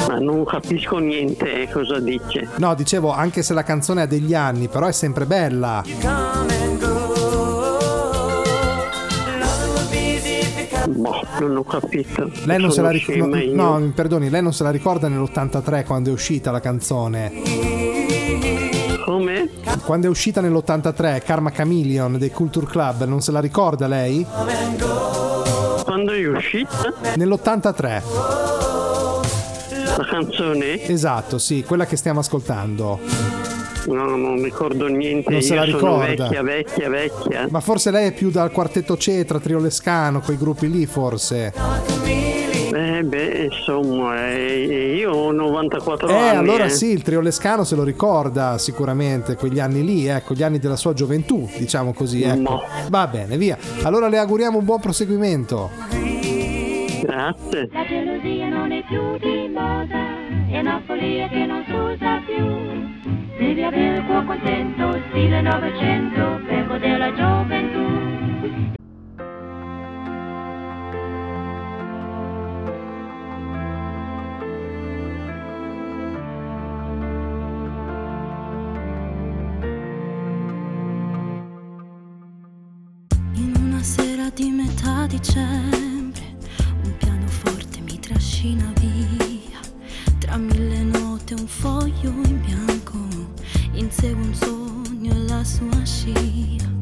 Ma 0.06 0.18
non 0.18 0.44
capisco 0.44 0.98
niente 0.98 1.66
cosa 1.72 1.98
dice. 1.98 2.48
No, 2.56 2.74
dicevo, 2.74 3.10
anche 3.10 3.42
se 3.42 3.54
la 3.54 3.62
canzone 3.62 4.02
ha 4.02 4.06
degli 4.06 4.34
anni, 4.34 4.68
però 4.68 4.86
è 4.86 4.92
sempre 4.92 5.24
bella. 5.24 5.82
Boh, 10.88 11.22
non 11.40 11.56
ho 11.56 11.64
capito. 11.64 12.30
Lei 12.44 12.60
non 12.60 12.70
se 12.70 12.82
la 12.82 12.92
Sono 12.92 13.30
ricorda. 13.32 13.54
No, 13.54 13.78
mi 13.78 13.88
perdoni, 13.92 14.28
lei 14.28 14.42
non 14.42 14.52
se 14.52 14.62
la 14.62 14.70
ricorda 14.70 15.08
nell'83 15.08 15.86
quando 15.86 16.10
è 16.10 16.12
uscita 16.12 16.50
la 16.50 16.60
canzone. 16.60 17.85
Come? 19.04 19.48
Quando 19.84 20.06
è 20.06 20.10
uscita 20.10 20.40
nell'83 20.40 21.22
Karma 21.22 21.50
Chameleon 21.50 22.18
dei 22.18 22.30
Culture 22.30 22.66
Club, 22.66 23.04
non 23.04 23.20
se 23.20 23.30
la 23.30 23.40
ricorda 23.40 23.86
lei? 23.86 24.26
Quando 25.84 26.12
è 26.12 26.26
uscita? 26.26 26.92
Nell'83. 27.14 28.02
La 29.96 30.04
canzone? 30.04 30.82
Esatto, 30.86 31.38
sì, 31.38 31.62
quella 31.62 31.86
che 31.86 31.96
stiamo 31.96 32.20
ascoltando. 32.20 32.98
No, 33.86 34.16
non 34.16 34.42
ricordo 34.42 34.88
niente. 34.88 35.30
Non 35.30 35.40
se 35.40 35.54
la 35.54 35.62
ricorda. 35.62 36.04
vecchia, 36.04 36.42
vecchia, 36.42 36.88
vecchia. 36.88 37.46
Ma 37.48 37.60
forse 37.60 37.90
lei 37.90 38.08
è 38.08 38.12
più 38.12 38.30
dal 38.30 38.50
quartetto 38.50 38.96
Cetra, 38.96 39.38
Triolescano, 39.38 40.20
quei 40.20 40.36
gruppi 40.36 40.68
lì 40.68 40.86
forse. 40.86 41.52
Eh 42.78 43.02
beh, 43.04 43.48
insomma, 43.50 44.26
eh, 44.28 44.96
io 44.98 45.10
ho 45.12 45.30
94 45.32 46.08
Eh, 46.08 46.12
anni. 46.14 46.36
allora 46.36 46.64
eh. 46.64 46.68
sì, 46.68 46.90
il 46.90 47.00
Triolescano 47.02 47.64
se 47.64 47.74
lo 47.74 47.82
ricorda 47.84 48.58
sicuramente, 48.58 49.34
quegli 49.34 49.58
anni 49.60 49.82
lì, 49.82 50.06
ecco, 50.06 50.34
gli 50.34 50.42
anni 50.42 50.58
della 50.58 50.76
sua 50.76 50.92
gioventù, 50.92 51.48
diciamo 51.56 51.94
così, 51.94 52.22
ecco. 52.22 52.62
Va 52.90 53.06
bene, 53.06 53.38
via. 53.38 53.56
Allora 53.82 54.08
le 54.08 54.18
auguriamo 54.18 54.58
un 54.58 54.64
buon 54.66 54.80
proseguimento. 54.80 55.70
Grazie. 57.02 57.68
La 57.72 57.84
gelosia 57.86 58.48
non 58.48 58.70
è 58.72 58.82
più 58.86 59.00
di 59.20 59.48
moda, 59.48 60.04
è 60.50 60.58
una 60.60 60.82
follia 60.86 61.28
che 61.28 61.46
non 61.46 61.64
si 61.66 61.72
usa 61.72 62.20
più. 62.26 62.44
Devi 63.38 63.62
avere 63.62 63.96
il 63.98 64.04
cuore 64.04 64.24
contento, 64.26 65.00
stile 65.08 65.40
Novecento, 65.40 66.40
per 66.46 66.66
godere 66.66 66.98
la 66.98 67.12
gioventù. 67.14 67.95
Dicembre, 85.06 86.36
un 86.82 86.96
pianoforte 86.98 87.80
mi 87.80 87.98
trascina 87.98 88.72
via. 88.80 89.60
Tra 90.18 90.36
mille 90.36 90.82
note 90.82 91.34
un 91.34 91.46
foglio 91.46 92.10
in 92.10 92.40
bianco, 92.40 92.98
insegue 93.72 94.22
un 94.22 94.34
sogno 94.34 95.12
e 95.12 95.18
la 95.18 95.44
sua 95.44 95.84
scia. 95.84 96.74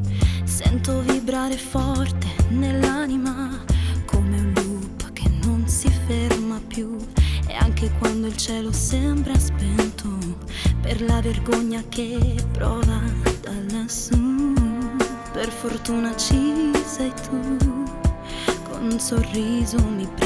Sento 0.43 1.01
vibrare 1.01 1.55
forte 1.57 2.27
nell'anima, 2.49 3.63
come 4.05 4.39
un 4.39 4.53
loop 4.55 5.13
che 5.13 5.29
non 5.43 5.67
si 5.67 5.89
ferma 6.07 6.59
più. 6.67 6.97
E 7.47 7.53
anche 7.53 7.91
quando 7.99 8.27
il 8.27 8.35
cielo 8.37 8.71
sembra 8.71 9.37
spento, 9.37 10.09
per 10.81 11.01
la 11.01 11.21
vergogna 11.21 11.83
che 11.89 12.35
prova 12.51 13.01
da 13.41 13.53
lassù. 13.71 14.53
Per 15.31 15.49
fortuna 15.49 16.15
ci 16.15 16.71
sei 16.85 17.11
tu, 17.27 17.74
un 18.85 18.99
sorriso 18.99 19.77
mi 19.79 20.05
prendi, 20.05 20.24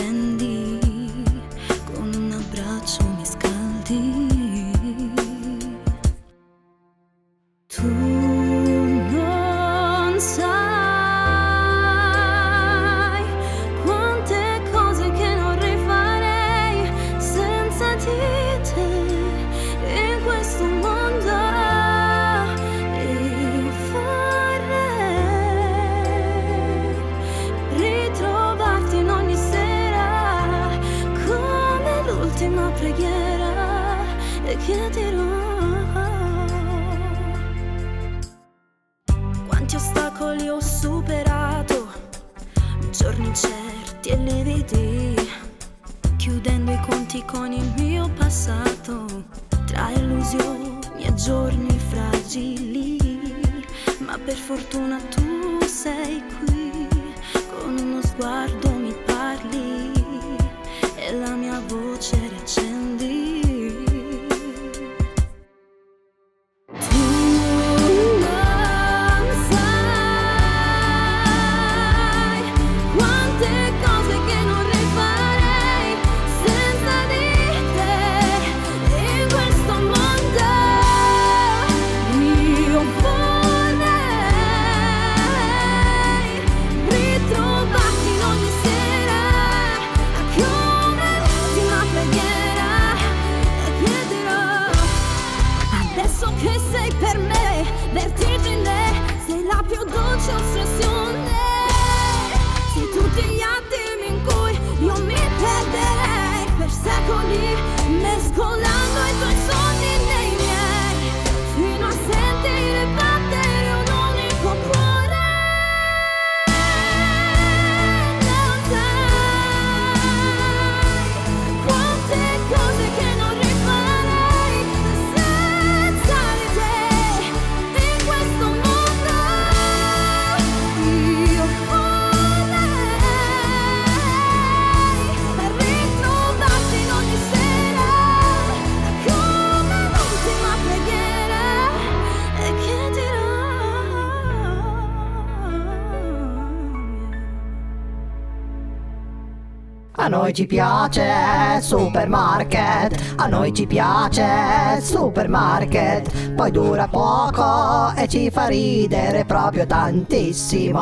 noi 150.29 150.33
ci 150.33 150.45
piace 150.45 151.59
supermarket, 151.59 153.15
a 153.15 153.25
noi 153.25 153.51
ci 153.51 153.65
piace 153.65 154.79
supermarket, 154.79 156.33
poi 156.33 156.51
dura 156.51 156.87
poco 156.87 157.91
e 157.95 158.07
ci 158.07 158.29
fa 158.29 158.45
ridere 158.45 159.25
proprio 159.25 159.65
tantissimo. 159.65 160.81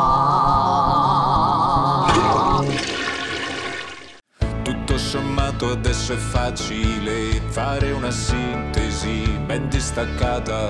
Tutto 4.64 4.98
sommato 4.98 5.72
adesso 5.72 6.12
è 6.12 6.18
facile 6.18 7.42
fare 7.48 7.92
una 7.92 8.12
sintesi 8.12 9.24
ben 9.46 9.70
distaccata. 9.70 10.68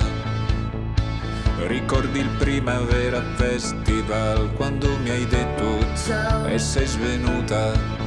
Ricordi 1.66 2.20
il 2.20 2.30
Primavera 2.38 3.24
Festival 3.38 4.54
quando 4.54 4.88
mi 5.00 5.10
hai 5.10 5.26
detto 5.26 5.80
e 6.46 6.60
sei 6.60 6.86
svenuta. 6.86 8.07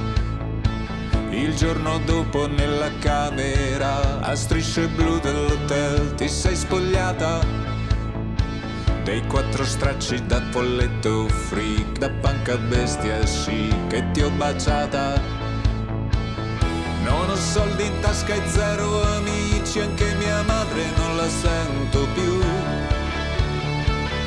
Il 1.31 1.55
giorno 1.55 1.99
dopo 2.01 2.49
nella 2.49 2.91
camera 2.99 4.21
a 4.21 4.35
strisce 4.35 4.89
blu 4.89 5.21
dell'hotel 5.21 6.15
ti 6.15 6.29
sei 6.29 6.57
spogliata. 6.57 7.41
Dei 9.05 9.25
quattro 9.27 9.65
stracci 9.65 10.27
da 10.27 10.43
folletto 10.51 11.29
freak, 11.29 11.99
da 11.99 12.11
panca 12.11 12.57
bestia 12.57 13.25
sì 13.27 13.73
che 13.89 14.11
ti 14.11 14.23
ho 14.23 14.31
baciata. 14.31 15.21
Non 17.05 17.31
ho 17.31 17.37
soldi 17.37 17.87
in 17.87 18.01
tasca 18.01 18.35
e 18.35 18.43
zero 18.49 19.03
amici, 19.15 19.81
anche 19.81 20.13
mia 20.15 20.43
madre 20.43 20.83
non 20.97 21.17
la 21.17 21.29
sento 21.29 22.07
più. 22.13 22.41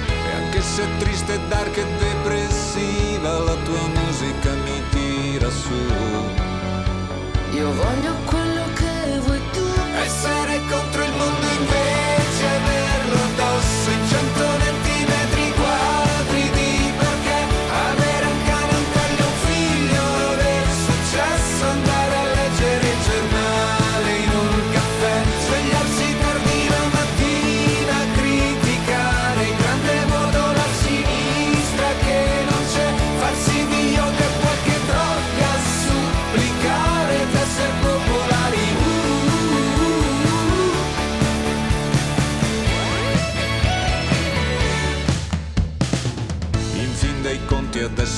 E 0.07 0.31
anche 0.35 0.61
se 0.61 0.83
è 0.83 0.97
triste, 0.97 1.39
dark 1.49 1.77
e 1.77 1.85
depressiva, 1.99 2.72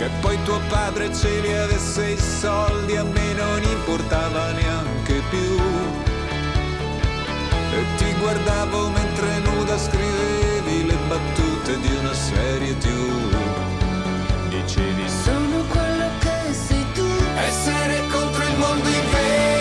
Che 0.00 0.08
poi 0.22 0.42
tuo 0.44 0.58
padre 0.70 1.14
ce 1.14 1.40
li 1.40 1.52
avesse 1.52 2.12
i 2.12 2.16
soldi, 2.18 2.96
a 2.96 3.04
me 3.04 3.34
non 3.34 3.62
importava 3.62 4.50
neanche 4.52 5.20
più. 5.28 5.58
E 7.70 7.84
ti 7.98 8.10
guardavo 8.18 8.88
mentre 8.88 9.40
nuda 9.40 9.76
scrivevi 9.76 10.86
le 10.86 10.96
battute 11.06 11.80
di 11.80 11.94
una 11.96 12.14
serie 12.14 12.78
TV. 12.78 13.36
Dicevi 14.48 15.06
Sono 15.22 15.64
quello 15.68 16.08
che 16.20 16.54
sei 16.54 16.86
tu. 16.94 17.06
essere 17.36 18.00
contro 18.10 18.42
il 18.42 18.56
mondo 18.56 18.88
invece 18.88 19.59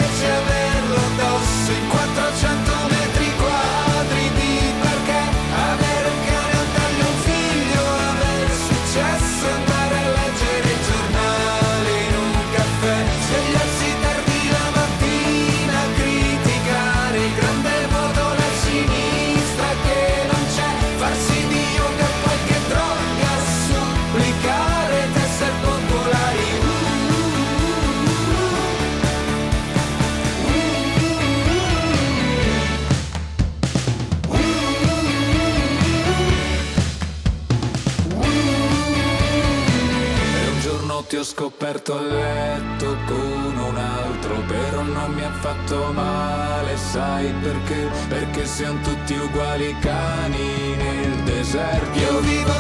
ti 41.70 41.92
ho 41.92 41.94
scoperto 41.94 41.98
a 41.98 42.02
letto 42.02 42.98
con 43.06 43.58
un 43.58 43.78
altro 43.78 44.36
Però 44.48 44.82
non 44.82 45.12
mi 45.14 45.24
ha 45.24 45.32
fatto 45.32 45.92
male, 45.94 46.76
sai 46.78 47.32
perché? 47.42 47.90
Perché 48.08 48.46
siamo 48.46 48.80
tutti 48.82 49.14
uguali 49.14 49.76
cani 49.80 50.76
nel 50.76 51.24
deserto 51.24 52.00
Io 52.00 52.20
vivo 52.22 52.59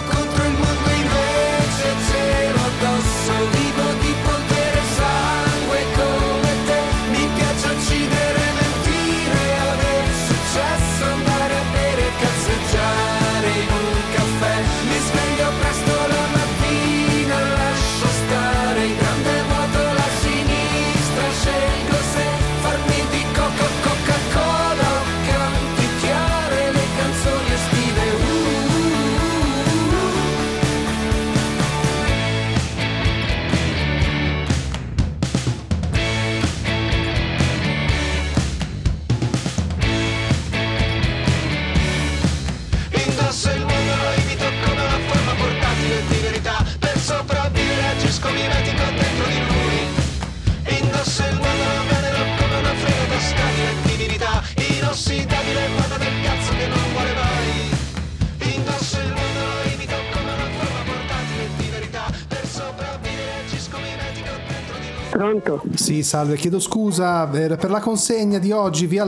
Pronto? 65.24 65.62
Sì, 65.74 66.02
salve, 66.02 66.38
chiedo 66.38 66.62
scusa 66.62 67.28
per 67.28 67.58
per 67.58 67.70
la 67.70 67.82
consegna 67.82 68.40
di 68.40 68.54
oggi 68.54 68.86
via 68.86 69.04
l- 69.04 69.08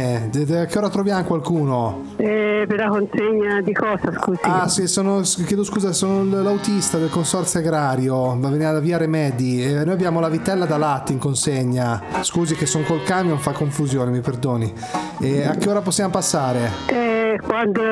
eh, 0.00 0.58
a 0.58 0.64
che 0.64 0.78
ora 0.78 0.88
troviamo 0.88 1.22
qualcuno? 1.24 2.00
Eh, 2.16 2.64
per 2.66 2.78
la 2.78 2.88
consegna 2.88 3.60
di 3.60 3.74
cosa, 3.74 4.10
scusi? 4.10 4.40
Ah 4.44 4.66
sì, 4.68 4.86
sono, 4.86 5.20
chiedo 5.20 5.62
scusa, 5.62 5.92
sono 5.92 6.24
l'autista 6.42 6.96
del 6.96 7.10
consorzio 7.10 7.60
agrario, 7.60 8.38
va 8.38 8.48
veniva 8.48 8.72
da 8.72 8.80
via 8.80 8.96
Remedi. 8.96 9.62
Eh, 9.62 9.84
noi 9.84 9.92
abbiamo 9.92 10.18
la 10.20 10.30
vitella 10.30 10.64
da 10.64 10.78
latte 10.78 11.12
in 11.12 11.18
consegna. 11.18 12.00
Scusi 12.22 12.54
che 12.54 12.64
sono 12.64 12.84
col 12.84 13.02
camion, 13.02 13.36
fa 13.38 13.52
confusione, 13.52 14.10
mi 14.10 14.20
perdoni. 14.20 14.72
E 15.20 15.44
a 15.46 15.50
che 15.56 15.68
ora 15.68 15.82
possiamo 15.82 16.08
passare? 16.08 16.70
Eh, 16.86 17.38
quando, 17.46 17.82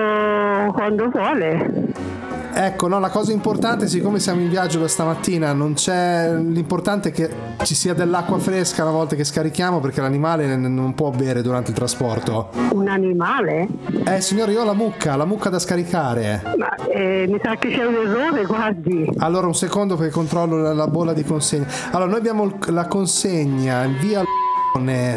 quando 0.72 1.10
vuole. 1.10 2.16
Ecco, 2.52 2.88
no, 2.88 2.98
la 2.98 3.10
cosa 3.10 3.32
importante, 3.32 3.86
siccome 3.86 4.18
siamo 4.18 4.40
in 4.40 4.48
viaggio 4.48 4.80
da 4.80 4.88
stamattina, 4.88 5.52
non 5.52 5.74
c'è. 5.74 6.32
L'importante 6.32 7.10
è 7.10 7.12
che 7.12 7.30
ci 7.62 7.74
sia 7.74 7.94
dell'acqua 7.94 8.38
fresca 8.38 8.82
una 8.82 8.92
volta 8.92 9.14
che 9.14 9.24
scarichiamo, 9.24 9.80
perché 9.80 10.00
l'animale 10.00 10.56
non 10.56 10.94
può 10.94 11.10
bere 11.10 11.42
durante 11.42 11.70
il 11.70 11.76
trasporto. 11.76 12.48
Un 12.72 12.88
animale? 12.88 13.68
Eh, 14.04 14.20
signore, 14.20 14.52
io 14.52 14.62
ho 14.62 14.64
la 14.64 14.74
mucca, 14.74 15.16
la 15.16 15.24
mucca 15.24 15.50
da 15.50 15.58
scaricare. 15.58 16.42
Ma 16.56 16.74
eh, 16.88 17.26
mi 17.28 17.38
sa 17.42 17.54
che 17.56 17.70
c'è 17.70 17.84
un 17.84 17.94
errore, 17.94 18.44
guardi. 18.44 19.08
Allora, 19.18 19.46
un 19.46 19.54
secondo 19.54 19.96
perché 19.96 20.12
controllo 20.12 20.56
la, 20.56 20.72
la 20.72 20.86
bolla 20.88 21.12
di 21.12 21.24
consegna. 21.24 21.66
Allora, 21.92 22.10
noi 22.10 22.18
abbiamo 22.18 22.58
la 22.68 22.86
consegna 22.86 23.84
in 23.84 23.96
via. 24.00 24.22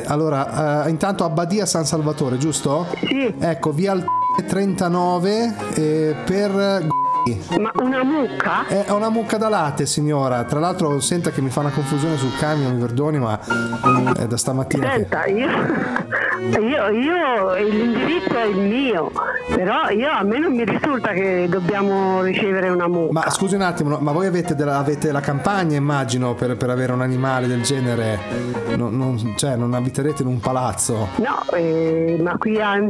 Allora, 0.06 0.86
eh, 0.86 0.90
intanto 0.90 1.24
Abbadia 1.24 1.66
San 1.66 1.86
Salvatore, 1.86 2.38
giusto? 2.38 2.88
Sì. 3.06 3.32
Ecco, 3.38 3.72
via 3.72 3.94
L- 3.94 4.06
39 4.48 5.56
eh, 5.76 6.16
per. 6.26 7.00
Ma 7.60 7.72
una 7.76 8.04
mucca? 8.04 8.66
È 8.68 8.90
una 8.90 9.10
mucca 9.10 9.38
da 9.38 9.48
latte, 9.48 9.86
signora. 9.86 10.44
Tra 10.44 10.60
l'altro, 10.60 11.00
senta 11.00 11.30
che 11.30 11.42
mi 11.42 11.50
fa 11.50 11.60
una 11.60 11.70
confusione 11.70 12.18
sul 12.18 12.36
camion, 12.38 12.74
mi 12.74 12.80
perdoni, 12.80 13.20
ma 13.20 13.40
è 14.18 14.26
da 14.26 14.38
stamattina 14.38 14.90
che. 14.90 14.98
Senta, 14.98 15.26
io, 15.28 15.48
io, 16.60 16.90
io 16.90 17.54
l'indirizzo 17.56 18.36
è 18.38 18.46
il 18.46 18.58
mio, 18.58 19.12
però 19.54 19.90
io, 19.90 20.10
a 20.10 20.24
me 20.24 20.40
non 20.40 20.54
mi 20.56 20.66
risulta 20.66 21.12
che 21.12 21.46
dobbiamo 21.48 22.22
ricevere 22.24 22.70
una 22.70 22.88
mucca. 22.88 23.14
Ma 23.14 23.30
scusi 23.30 23.54
un 23.54 23.62
attimo, 23.62 23.98
ma 24.00 24.12
voi 24.12 24.26
avete, 24.26 24.56
della- 24.56 24.78
avete 24.80 25.12
la 25.12 25.20
campagna, 25.22 25.76
immagino, 25.78 26.34
per, 26.34 26.58
per 26.58 26.72
avere 26.72 26.92
un 26.92 27.02
animale 27.02 27.46
del 27.46 27.62
genere? 27.62 28.20
Non, 28.76 28.98
non- 28.98 29.34
cioè, 29.38 29.56
non 29.56 29.74
abiterete 29.76 30.24
in 30.24 30.28
un 30.28 30.40
palazzo? 30.40 31.10
No, 31.18 31.44
eh, 31.54 32.18
ma 32.20 32.36
qui 32.38 32.60
a 32.60 32.78
in 32.78 32.88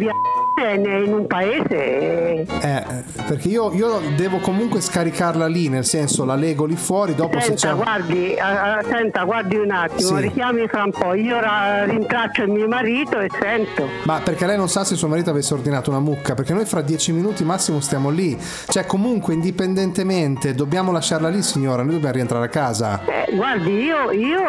è 0.63 0.73
in 0.97 1.13
un 1.13 1.27
paese. 1.27 1.73
eh, 1.75 2.45
Eh, 2.61 2.83
perché 3.27 3.47
io, 3.49 3.73
io 3.73 3.99
devo 4.15 4.37
comunque 4.39 4.81
scaricarla 4.81 5.47
lì, 5.47 5.67
nel 5.69 5.85
senso 5.85 6.25
la 6.25 6.35
lego 6.35 6.65
lì 6.65 6.75
fuori, 6.75 7.15
dopo 7.15 7.39
se 7.39 7.53
c'è... 7.53 7.67
Senta, 7.69 7.73
guardi, 7.73 8.35
ah, 8.39 8.81
senta, 8.87 9.23
guardi 9.23 9.55
un 9.57 9.71
attimo, 9.71 10.15
Sì. 10.17 10.21
richiami 10.21 10.67
fra 10.67 10.83
un 10.83 10.91
po'. 10.91 11.13
Io 11.13 11.39
ra- 11.39 11.83
rintraccio 11.85 12.43
il 12.43 12.49
mio 12.49 12.67
marito 12.67 13.19
e 13.19 13.27
sento. 13.39 13.87
Ma 14.03 14.19
perché 14.23 14.45
lei 14.45 14.57
non 14.57 14.69
sa 14.69 14.83
se 14.83 14.95
suo 14.95 15.07
marito 15.07 15.29
avesse 15.29 15.53
ordinato 15.53 15.89
una 15.89 15.99
mucca? 15.99 16.33
Perché 16.33 16.53
noi 16.53 16.65
fra 16.65 16.81
dieci 16.81 17.11
minuti 17.11 17.43
massimo 17.43 17.79
stiamo 17.79 18.09
lì. 18.09 18.37
Cioè, 18.67 18.85
comunque, 18.85 19.33
indipendentemente, 19.33 20.53
dobbiamo 20.53 20.91
lasciarla 20.91 21.29
lì, 21.29 21.41
signora. 21.41 21.83
Noi 21.83 21.93
dobbiamo 21.93 22.13
rientrare 22.15 22.45
a 22.45 22.49
casa. 22.49 23.01
Eh, 23.05 23.35
guardi, 23.35 23.71
io, 23.83 24.11
io, 24.11 24.39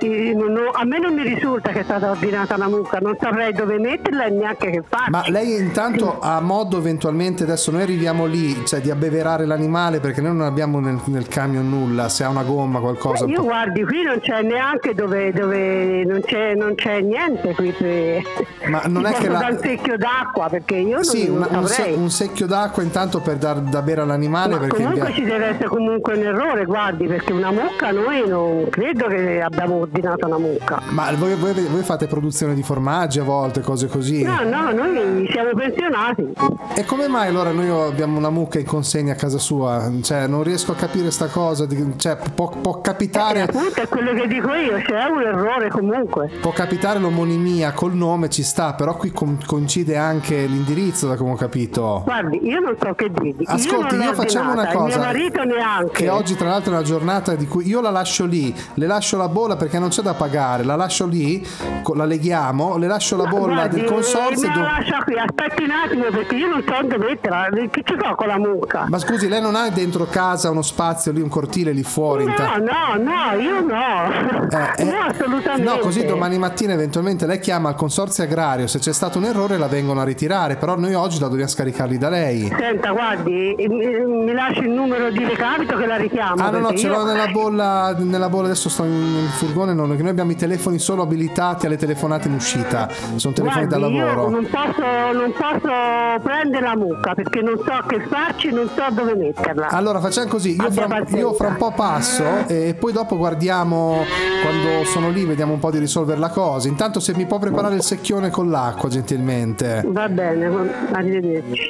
io 0.00 0.36
non 0.36 0.54
a 0.72 0.84
me 0.84 0.98
non 0.98 1.14
mi 1.14 1.22
risulta 1.22 1.70
che 1.70 1.80
è 1.80 1.84
stata 1.84 2.10
ordinata 2.10 2.54
una 2.54 2.68
mucca, 2.68 2.98
non 3.00 3.16
saprei 3.20 3.52
dove 3.52 3.78
metterla 3.78 4.26
e 4.26 4.30
neanche 4.30 4.70
che 4.70 4.82
farci. 4.86 5.10
Ma 5.10 5.24
lei 5.28 5.45
lei 5.46 5.60
intanto 5.60 6.18
ha 6.20 6.40
modo 6.40 6.78
eventualmente, 6.78 7.44
adesso 7.44 7.70
noi 7.70 7.82
arriviamo 7.82 8.26
lì, 8.26 8.64
cioè 8.66 8.80
di 8.80 8.90
abbeverare 8.90 9.46
l'animale 9.46 10.00
perché 10.00 10.20
noi 10.20 10.36
non 10.36 10.46
abbiamo 10.46 10.80
nel, 10.80 10.98
nel 11.06 11.28
camion 11.28 11.68
nulla, 11.68 12.08
se 12.08 12.24
ha 12.24 12.28
una 12.28 12.42
gomma, 12.42 12.80
qualcosa. 12.80 13.24
Io 13.26 13.42
guardi, 13.42 13.84
qui 13.84 14.02
non 14.02 14.18
c'è 14.20 14.42
neanche 14.42 14.94
dove, 14.94 15.32
dove 15.32 16.04
non, 16.04 16.20
c'è, 16.24 16.54
non 16.54 16.74
c'è 16.74 17.00
niente 17.00 17.54
qui 17.54 17.72
per... 17.72 18.22
Ma 18.68 18.82
non 18.86 19.06
è 19.06 19.12
che 19.14 19.28
la- 19.28 19.48
un 19.50 19.58
secchio 19.60 19.96
d'acqua 19.96 20.48
perché 20.48 20.76
io 20.76 20.94
non, 20.96 21.04
Sì, 21.04 21.28
una- 21.28 21.48
un, 21.50 21.66
se- 21.66 21.94
un 21.96 22.10
secchio 22.10 22.46
d'acqua 22.46 22.82
intanto 22.82 23.20
per 23.20 23.36
dar 23.36 23.58
da 23.60 23.82
bere 23.82 24.00
all'animale 24.00 24.54
Ma 24.54 24.60
perché 24.60 24.76
comunque 24.82 25.06
via- 25.06 25.14
ci 25.14 25.22
deve 25.24 25.44
essere 25.46 25.68
comunque 25.68 26.14
un 26.14 26.22
errore, 26.22 26.64
guardi, 26.64 27.06
perché 27.06 27.32
una 27.32 27.50
mucca 27.52 27.90
noi 27.92 28.26
non 28.28 28.66
credo 28.70 29.06
che 29.06 29.40
abbiamo 29.40 29.76
ordinato 29.76 30.26
una 30.26 30.38
mucca. 30.38 30.80
Ma 30.90 31.12
voi, 31.16 31.34
voi- 31.36 31.52
voi 31.52 31.82
fate 31.82 32.06
produzione 32.06 32.54
di 32.54 32.62
formaggi 32.62 33.18
a 33.20 33.24
volte, 33.24 33.60
cose 33.60 33.86
così? 33.86 34.22
No, 34.22 34.42
no, 34.42 34.72
noi 34.72 35.26
siamo 35.36 35.50
pensionati. 35.54 36.32
E 36.74 36.84
come 36.84 37.08
mai 37.08 37.28
allora 37.28 37.50
noi 37.50 37.68
abbiamo 37.68 38.16
una 38.16 38.30
mucca 38.30 38.58
in 38.58 38.64
consegna 38.64 39.12
a 39.12 39.16
casa 39.16 39.38
sua? 39.38 39.90
Cioè, 40.00 40.26
non 40.26 40.42
riesco 40.42 40.72
a 40.72 40.74
capire 40.74 41.10
sta 41.10 41.26
cosa. 41.26 41.66
Cioè, 41.96 42.16
può, 42.34 42.48
può 42.48 42.80
capitare. 42.80 43.42
Appunto 43.42 43.80
è 43.82 43.88
quello 43.88 44.14
che 44.14 44.26
dico 44.26 44.54
io, 44.54 44.76
c'è 44.78 45.04
un 45.04 45.20
errore 45.20 45.68
comunque. 45.68 46.30
Può 46.40 46.52
capitare 46.52 46.98
l'omonimia 46.98 47.72
col 47.72 47.94
nome, 47.94 48.30
ci 48.30 48.42
sta, 48.42 48.72
però 48.72 48.96
qui 48.96 49.10
con- 49.10 49.38
coincide 49.44 49.96
anche 49.96 50.46
l'indirizzo, 50.46 51.06
da 51.06 51.16
come 51.16 51.32
ho 51.32 51.36
capito. 51.36 52.02
Guardi, 52.04 52.46
io 52.46 52.60
non 52.60 52.74
so 52.80 52.94
che 52.94 53.10
dirvi. 53.10 53.44
Ascolti, 53.46 53.94
io, 53.94 54.02
io 54.02 54.14
facciamo 54.14 54.52
una 54.52 54.68
cosa. 54.68 54.94
Il 54.94 55.00
mio 55.00 55.06
marito 55.06 55.44
neanche. 55.44 56.04
Che 56.04 56.08
oggi, 56.08 56.34
tra 56.34 56.48
l'altro, 56.48 56.72
è 56.72 56.76
una 56.76 56.84
giornata 56.84 57.34
di 57.34 57.46
cui 57.46 57.66
io 57.66 57.82
la 57.82 57.90
lascio 57.90 58.24
lì, 58.24 58.54
le 58.74 58.86
lascio 58.86 59.18
la 59.18 59.28
bolla 59.28 59.56
perché 59.56 59.78
non 59.78 59.90
c'è 59.90 60.00
da 60.00 60.14
pagare, 60.14 60.64
la 60.64 60.76
lascio 60.76 61.06
lì, 61.06 61.46
la 61.94 62.04
leghiamo, 62.04 62.78
le 62.78 62.86
lascio 62.86 63.16
la 63.16 63.26
bolla 63.26 63.54
Guardi, 63.54 63.76
del 63.76 63.84
consorzio. 63.84 64.48
Me 64.48 64.54
la 64.56 64.62
lascia 64.62 65.02
qui, 65.04 65.15
aspetti 65.18 65.62
un 65.62 65.70
attimo 65.70 66.04
perché 66.04 66.34
io 66.36 66.48
non 66.48 66.62
so 66.66 66.86
dove 66.86 66.98
metterla. 67.08 67.48
Che 67.70 67.82
ci 67.84 67.96
fa 67.98 68.14
con 68.14 68.26
la 68.26 68.38
mucca? 68.38 68.86
Ma 68.88 68.98
scusi, 68.98 69.28
lei 69.28 69.40
non 69.40 69.54
ha 69.54 69.68
dentro 69.70 70.04
casa 70.06 70.50
uno 70.50 70.62
spazio 70.62 71.12
lì, 71.12 71.20
un 71.20 71.28
cortile 71.28 71.72
lì 71.72 71.82
fuori? 71.82 72.24
No, 72.24 72.34
ta- 72.34 72.56
no, 72.56 73.02
no, 73.02 73.38
io 73.40 73.60
no. 73.60 74.48
Eh, 74.50 74.72
eh, 74.82 74.84
no, 74.84 74.98
assolutamente. 75.08 75.62
No, 75.70 75.78
così 75.78 76.04
domani 76.04 76.38
mattina 76.38 76.72
eventualmente 76.72 77.26
lei 77.26 77.38
chiama 77.38 77.68
al 77.70 77.74
consorzio 77.74 78.24
agrario, 78.24 78.66
se 78.66 78.78
c'è 78.78 78.92
stato 78.92 79.18
un 79.18 79.24
errore 79.24 79.58
la 79.58 79.66
vengono 79.68 80.00
a 80.00 80.04
ritirare, 80.04 80.56
però 80.56 80.76
noi 80.78 80.94
oggi 80.94 81.18
la 81.20 81.28
dobbiamo 81.28 81.50
scaricarli 81.50 81.98
da 81.98 82.08
lei. 82.08 82.52
Senta, 82.58 82.90
guardi, 82.92 83.54
mi, 83.58 83.66
mi 84.06 84.32
lasci 84.32 84.60
il 84.60 84.70
numero 84.70 85.10
di 85.10 85.24
recapito 85.24 85.76
che 85.76 85.86
la 85.86 85.96
richiamo. 85.96 86.42
Ah 86.42 86.50
no 86.50 86.58
no, 86.58 86.74
ce 86.76 86.86
io- 86.86 86.92
l'ho 86.96 87.04
nella 87.04 87.28
bolla, 87.28 87.94
nella 87.98 88.28
bolla 88.28 88.46
adesso 88.46 88.68
sto 88.68 88.84
in- 88.84 89.14
nel 89.14 89.28
furgone, 89.28 89.72
non, 89.72 89.88
noi 89.88 90.08
abbiamo 90.08 90.30
i 90.30 90.36
telefoni 90.36 90.78
solo 90.78 91.02
abilitati 91.02 91.66
alle 91.66 91.76
telefonate 91.76 92.28
in 92.28 92.34
uscita, 92.34 92.88
sono 93.16 93.34
telefoni 93.34 93.66
da 93.66 93.78
Guardi, 93.78 93.96
io 93.96 94.04
lavoro. 94.06 94.30
non 94.30 94.46
posso, 94.50 95.05
non 95.12 95.32
posso 95.32 96.20
prendere 96.22 96.66
la 96.66 96.76
mucca 96.76 97.14
perché 97.14 97.40
non 97.40 97.56
so 97.56 97.86
che 97.86 98.00
farci, 98.08 98.50
non 98.50 98.68
so 98.68 98.84
dove 98.92 99.14
metterla. 99.14 99.68
Allora 99.68 100.00
facciamo 100.00 100.28
così, 100.28 100.56
io 100.56 100.70
fra, 100.70 101.02
io 101.08 101.32
fra 101.34 101.48
un 101.48 101.56
po' 101.56 101.72
passo 101.72 102.24
e 102.46 102.74
poi 102.78 102.92
dopo 102.92 103.16
guardiamo 103.16 104.04
quando 104.42 104.84
sono 104.84 105.10
lì, 105.10 105.24
vediamo 105.24 105.52
un 105.52 105.58
po' 105.58 105.70
di 105.70 105.78
risolvere 105.78 106.18
la 106.18 106.30
cosa. 106.30 106.68
Intanto 106.68 107.00
se 107.00 107.14
mi 107.14 107.26
può 107.26 107.38
preparare 107.38 107.74
il 107.74 107.82
secchione 107.82 108.30
con 108.30 108.50
l'acqua 108.50 108.88
gentilmente. 108.88 109.82
Va 109.86 110.08
bene, 110.08 110.50
arrivederci. 110.92 111.68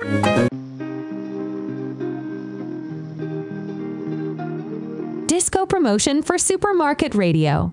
Disco 5.25 5.67
promotion 5.67 6.23
for 6.23 6.41
Supermarket 6.41 7.15
Radio. 7.15 7.71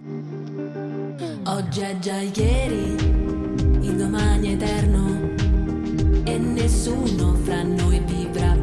Oggi 1.45 1.81
è 1.81 1.97
già 1.99 2.17
ieri, 2.17 2.95
il 3.81 3.95
domani 3.95 4.49
è 4.49 4.53
eterno 4.53 5.22
e 6.25 6.37
nessuno 6.37 7.33
fra 7.43 7.63
noi 7.63 7.99
vivrà 8.05 8.51
per 8.61 8.62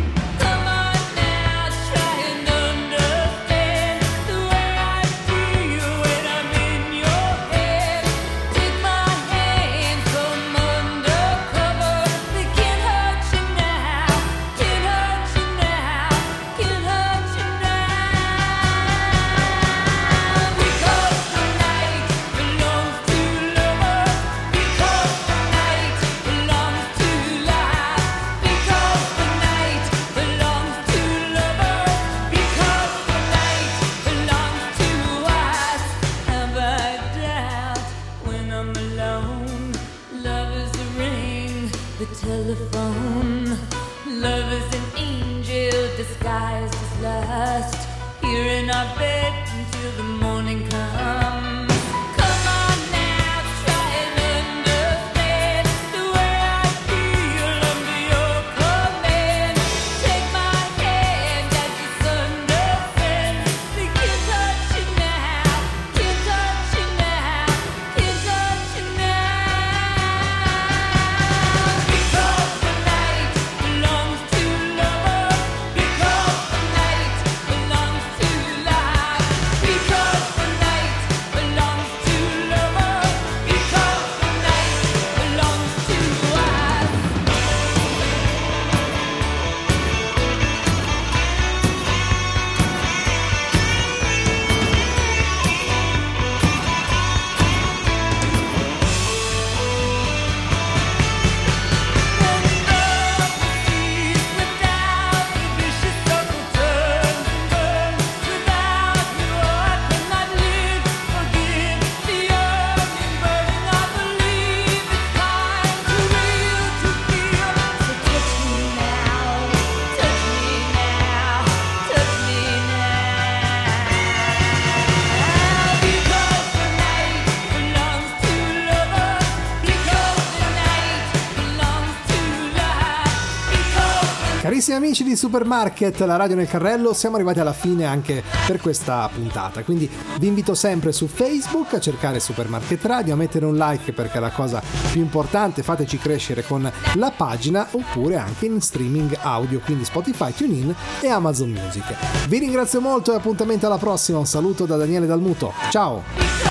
Carissimi 134.71 134.87
amici 134.87 135.03
di 135.03 135.15
Supermarket, 135.17 135.99
la 136.01 136.15
radio 136.15 136.37
nel 136.37 136.47
carrello, 136.47 136.93
siamo 136.93 137.17
arrivati 137.17 137.41
alla 137.41 137.51
fine 137.51 137.83
anche 137.83 138.23
per 138.47 138.61
questa 138.61 139.09
puntata. 139.13 139.63
Quindi 139.63 139.89
vi 140.17 140.27
invito 140.27 140.53
sempre 140.53 140.93
su 140.93 141.07
Facebook 141.07 141.73
a 141.73 141.79
cercare 141.81 142.21
Supermarket 142.21 142.85
Radio, 142.85 143.13
a 143.13 143.17
mettere 143.17 143.45
un 143.45 143.57
like 143.57 143.91
perché 143.91 144.17
è 144.17 144.21
la 144.21 144.31
cosa 144.31 144.61
più 144.91 145.01
importante, 145.01 145.61
fateci 145.61 145.97
crescere 145.97 146.45
con 146.45 146.71
la 146.95 147.11
pagina 147.11 147.67
oppure 147.71 148.15
anche 148.15 148.45
in 148.45 148.61
streaming 148.61 149.17
audio, 149.21 149.59
quindi 149.59 149.83
Spotify, 149.83 150.31
TuneIn 150.31 150.73
e 151.01 151.09
Amazon 151.09 151.49
Music. 151.49 152.27
Vi 152.27 152.37
ringrazio 152.37 152.79
molto 152.79 153.11
e 153.11 153.15
appuntamento 153.15 153.65
alla 153.65 153.77
prossima. 153.77 154.19
Un 154.19 154.25
saluto 154.25 154.65
da 154.65 154.77
Daniele 154.77 155.05
Dalmuto. 155.05 155.51
Ciao! 155.69 156.50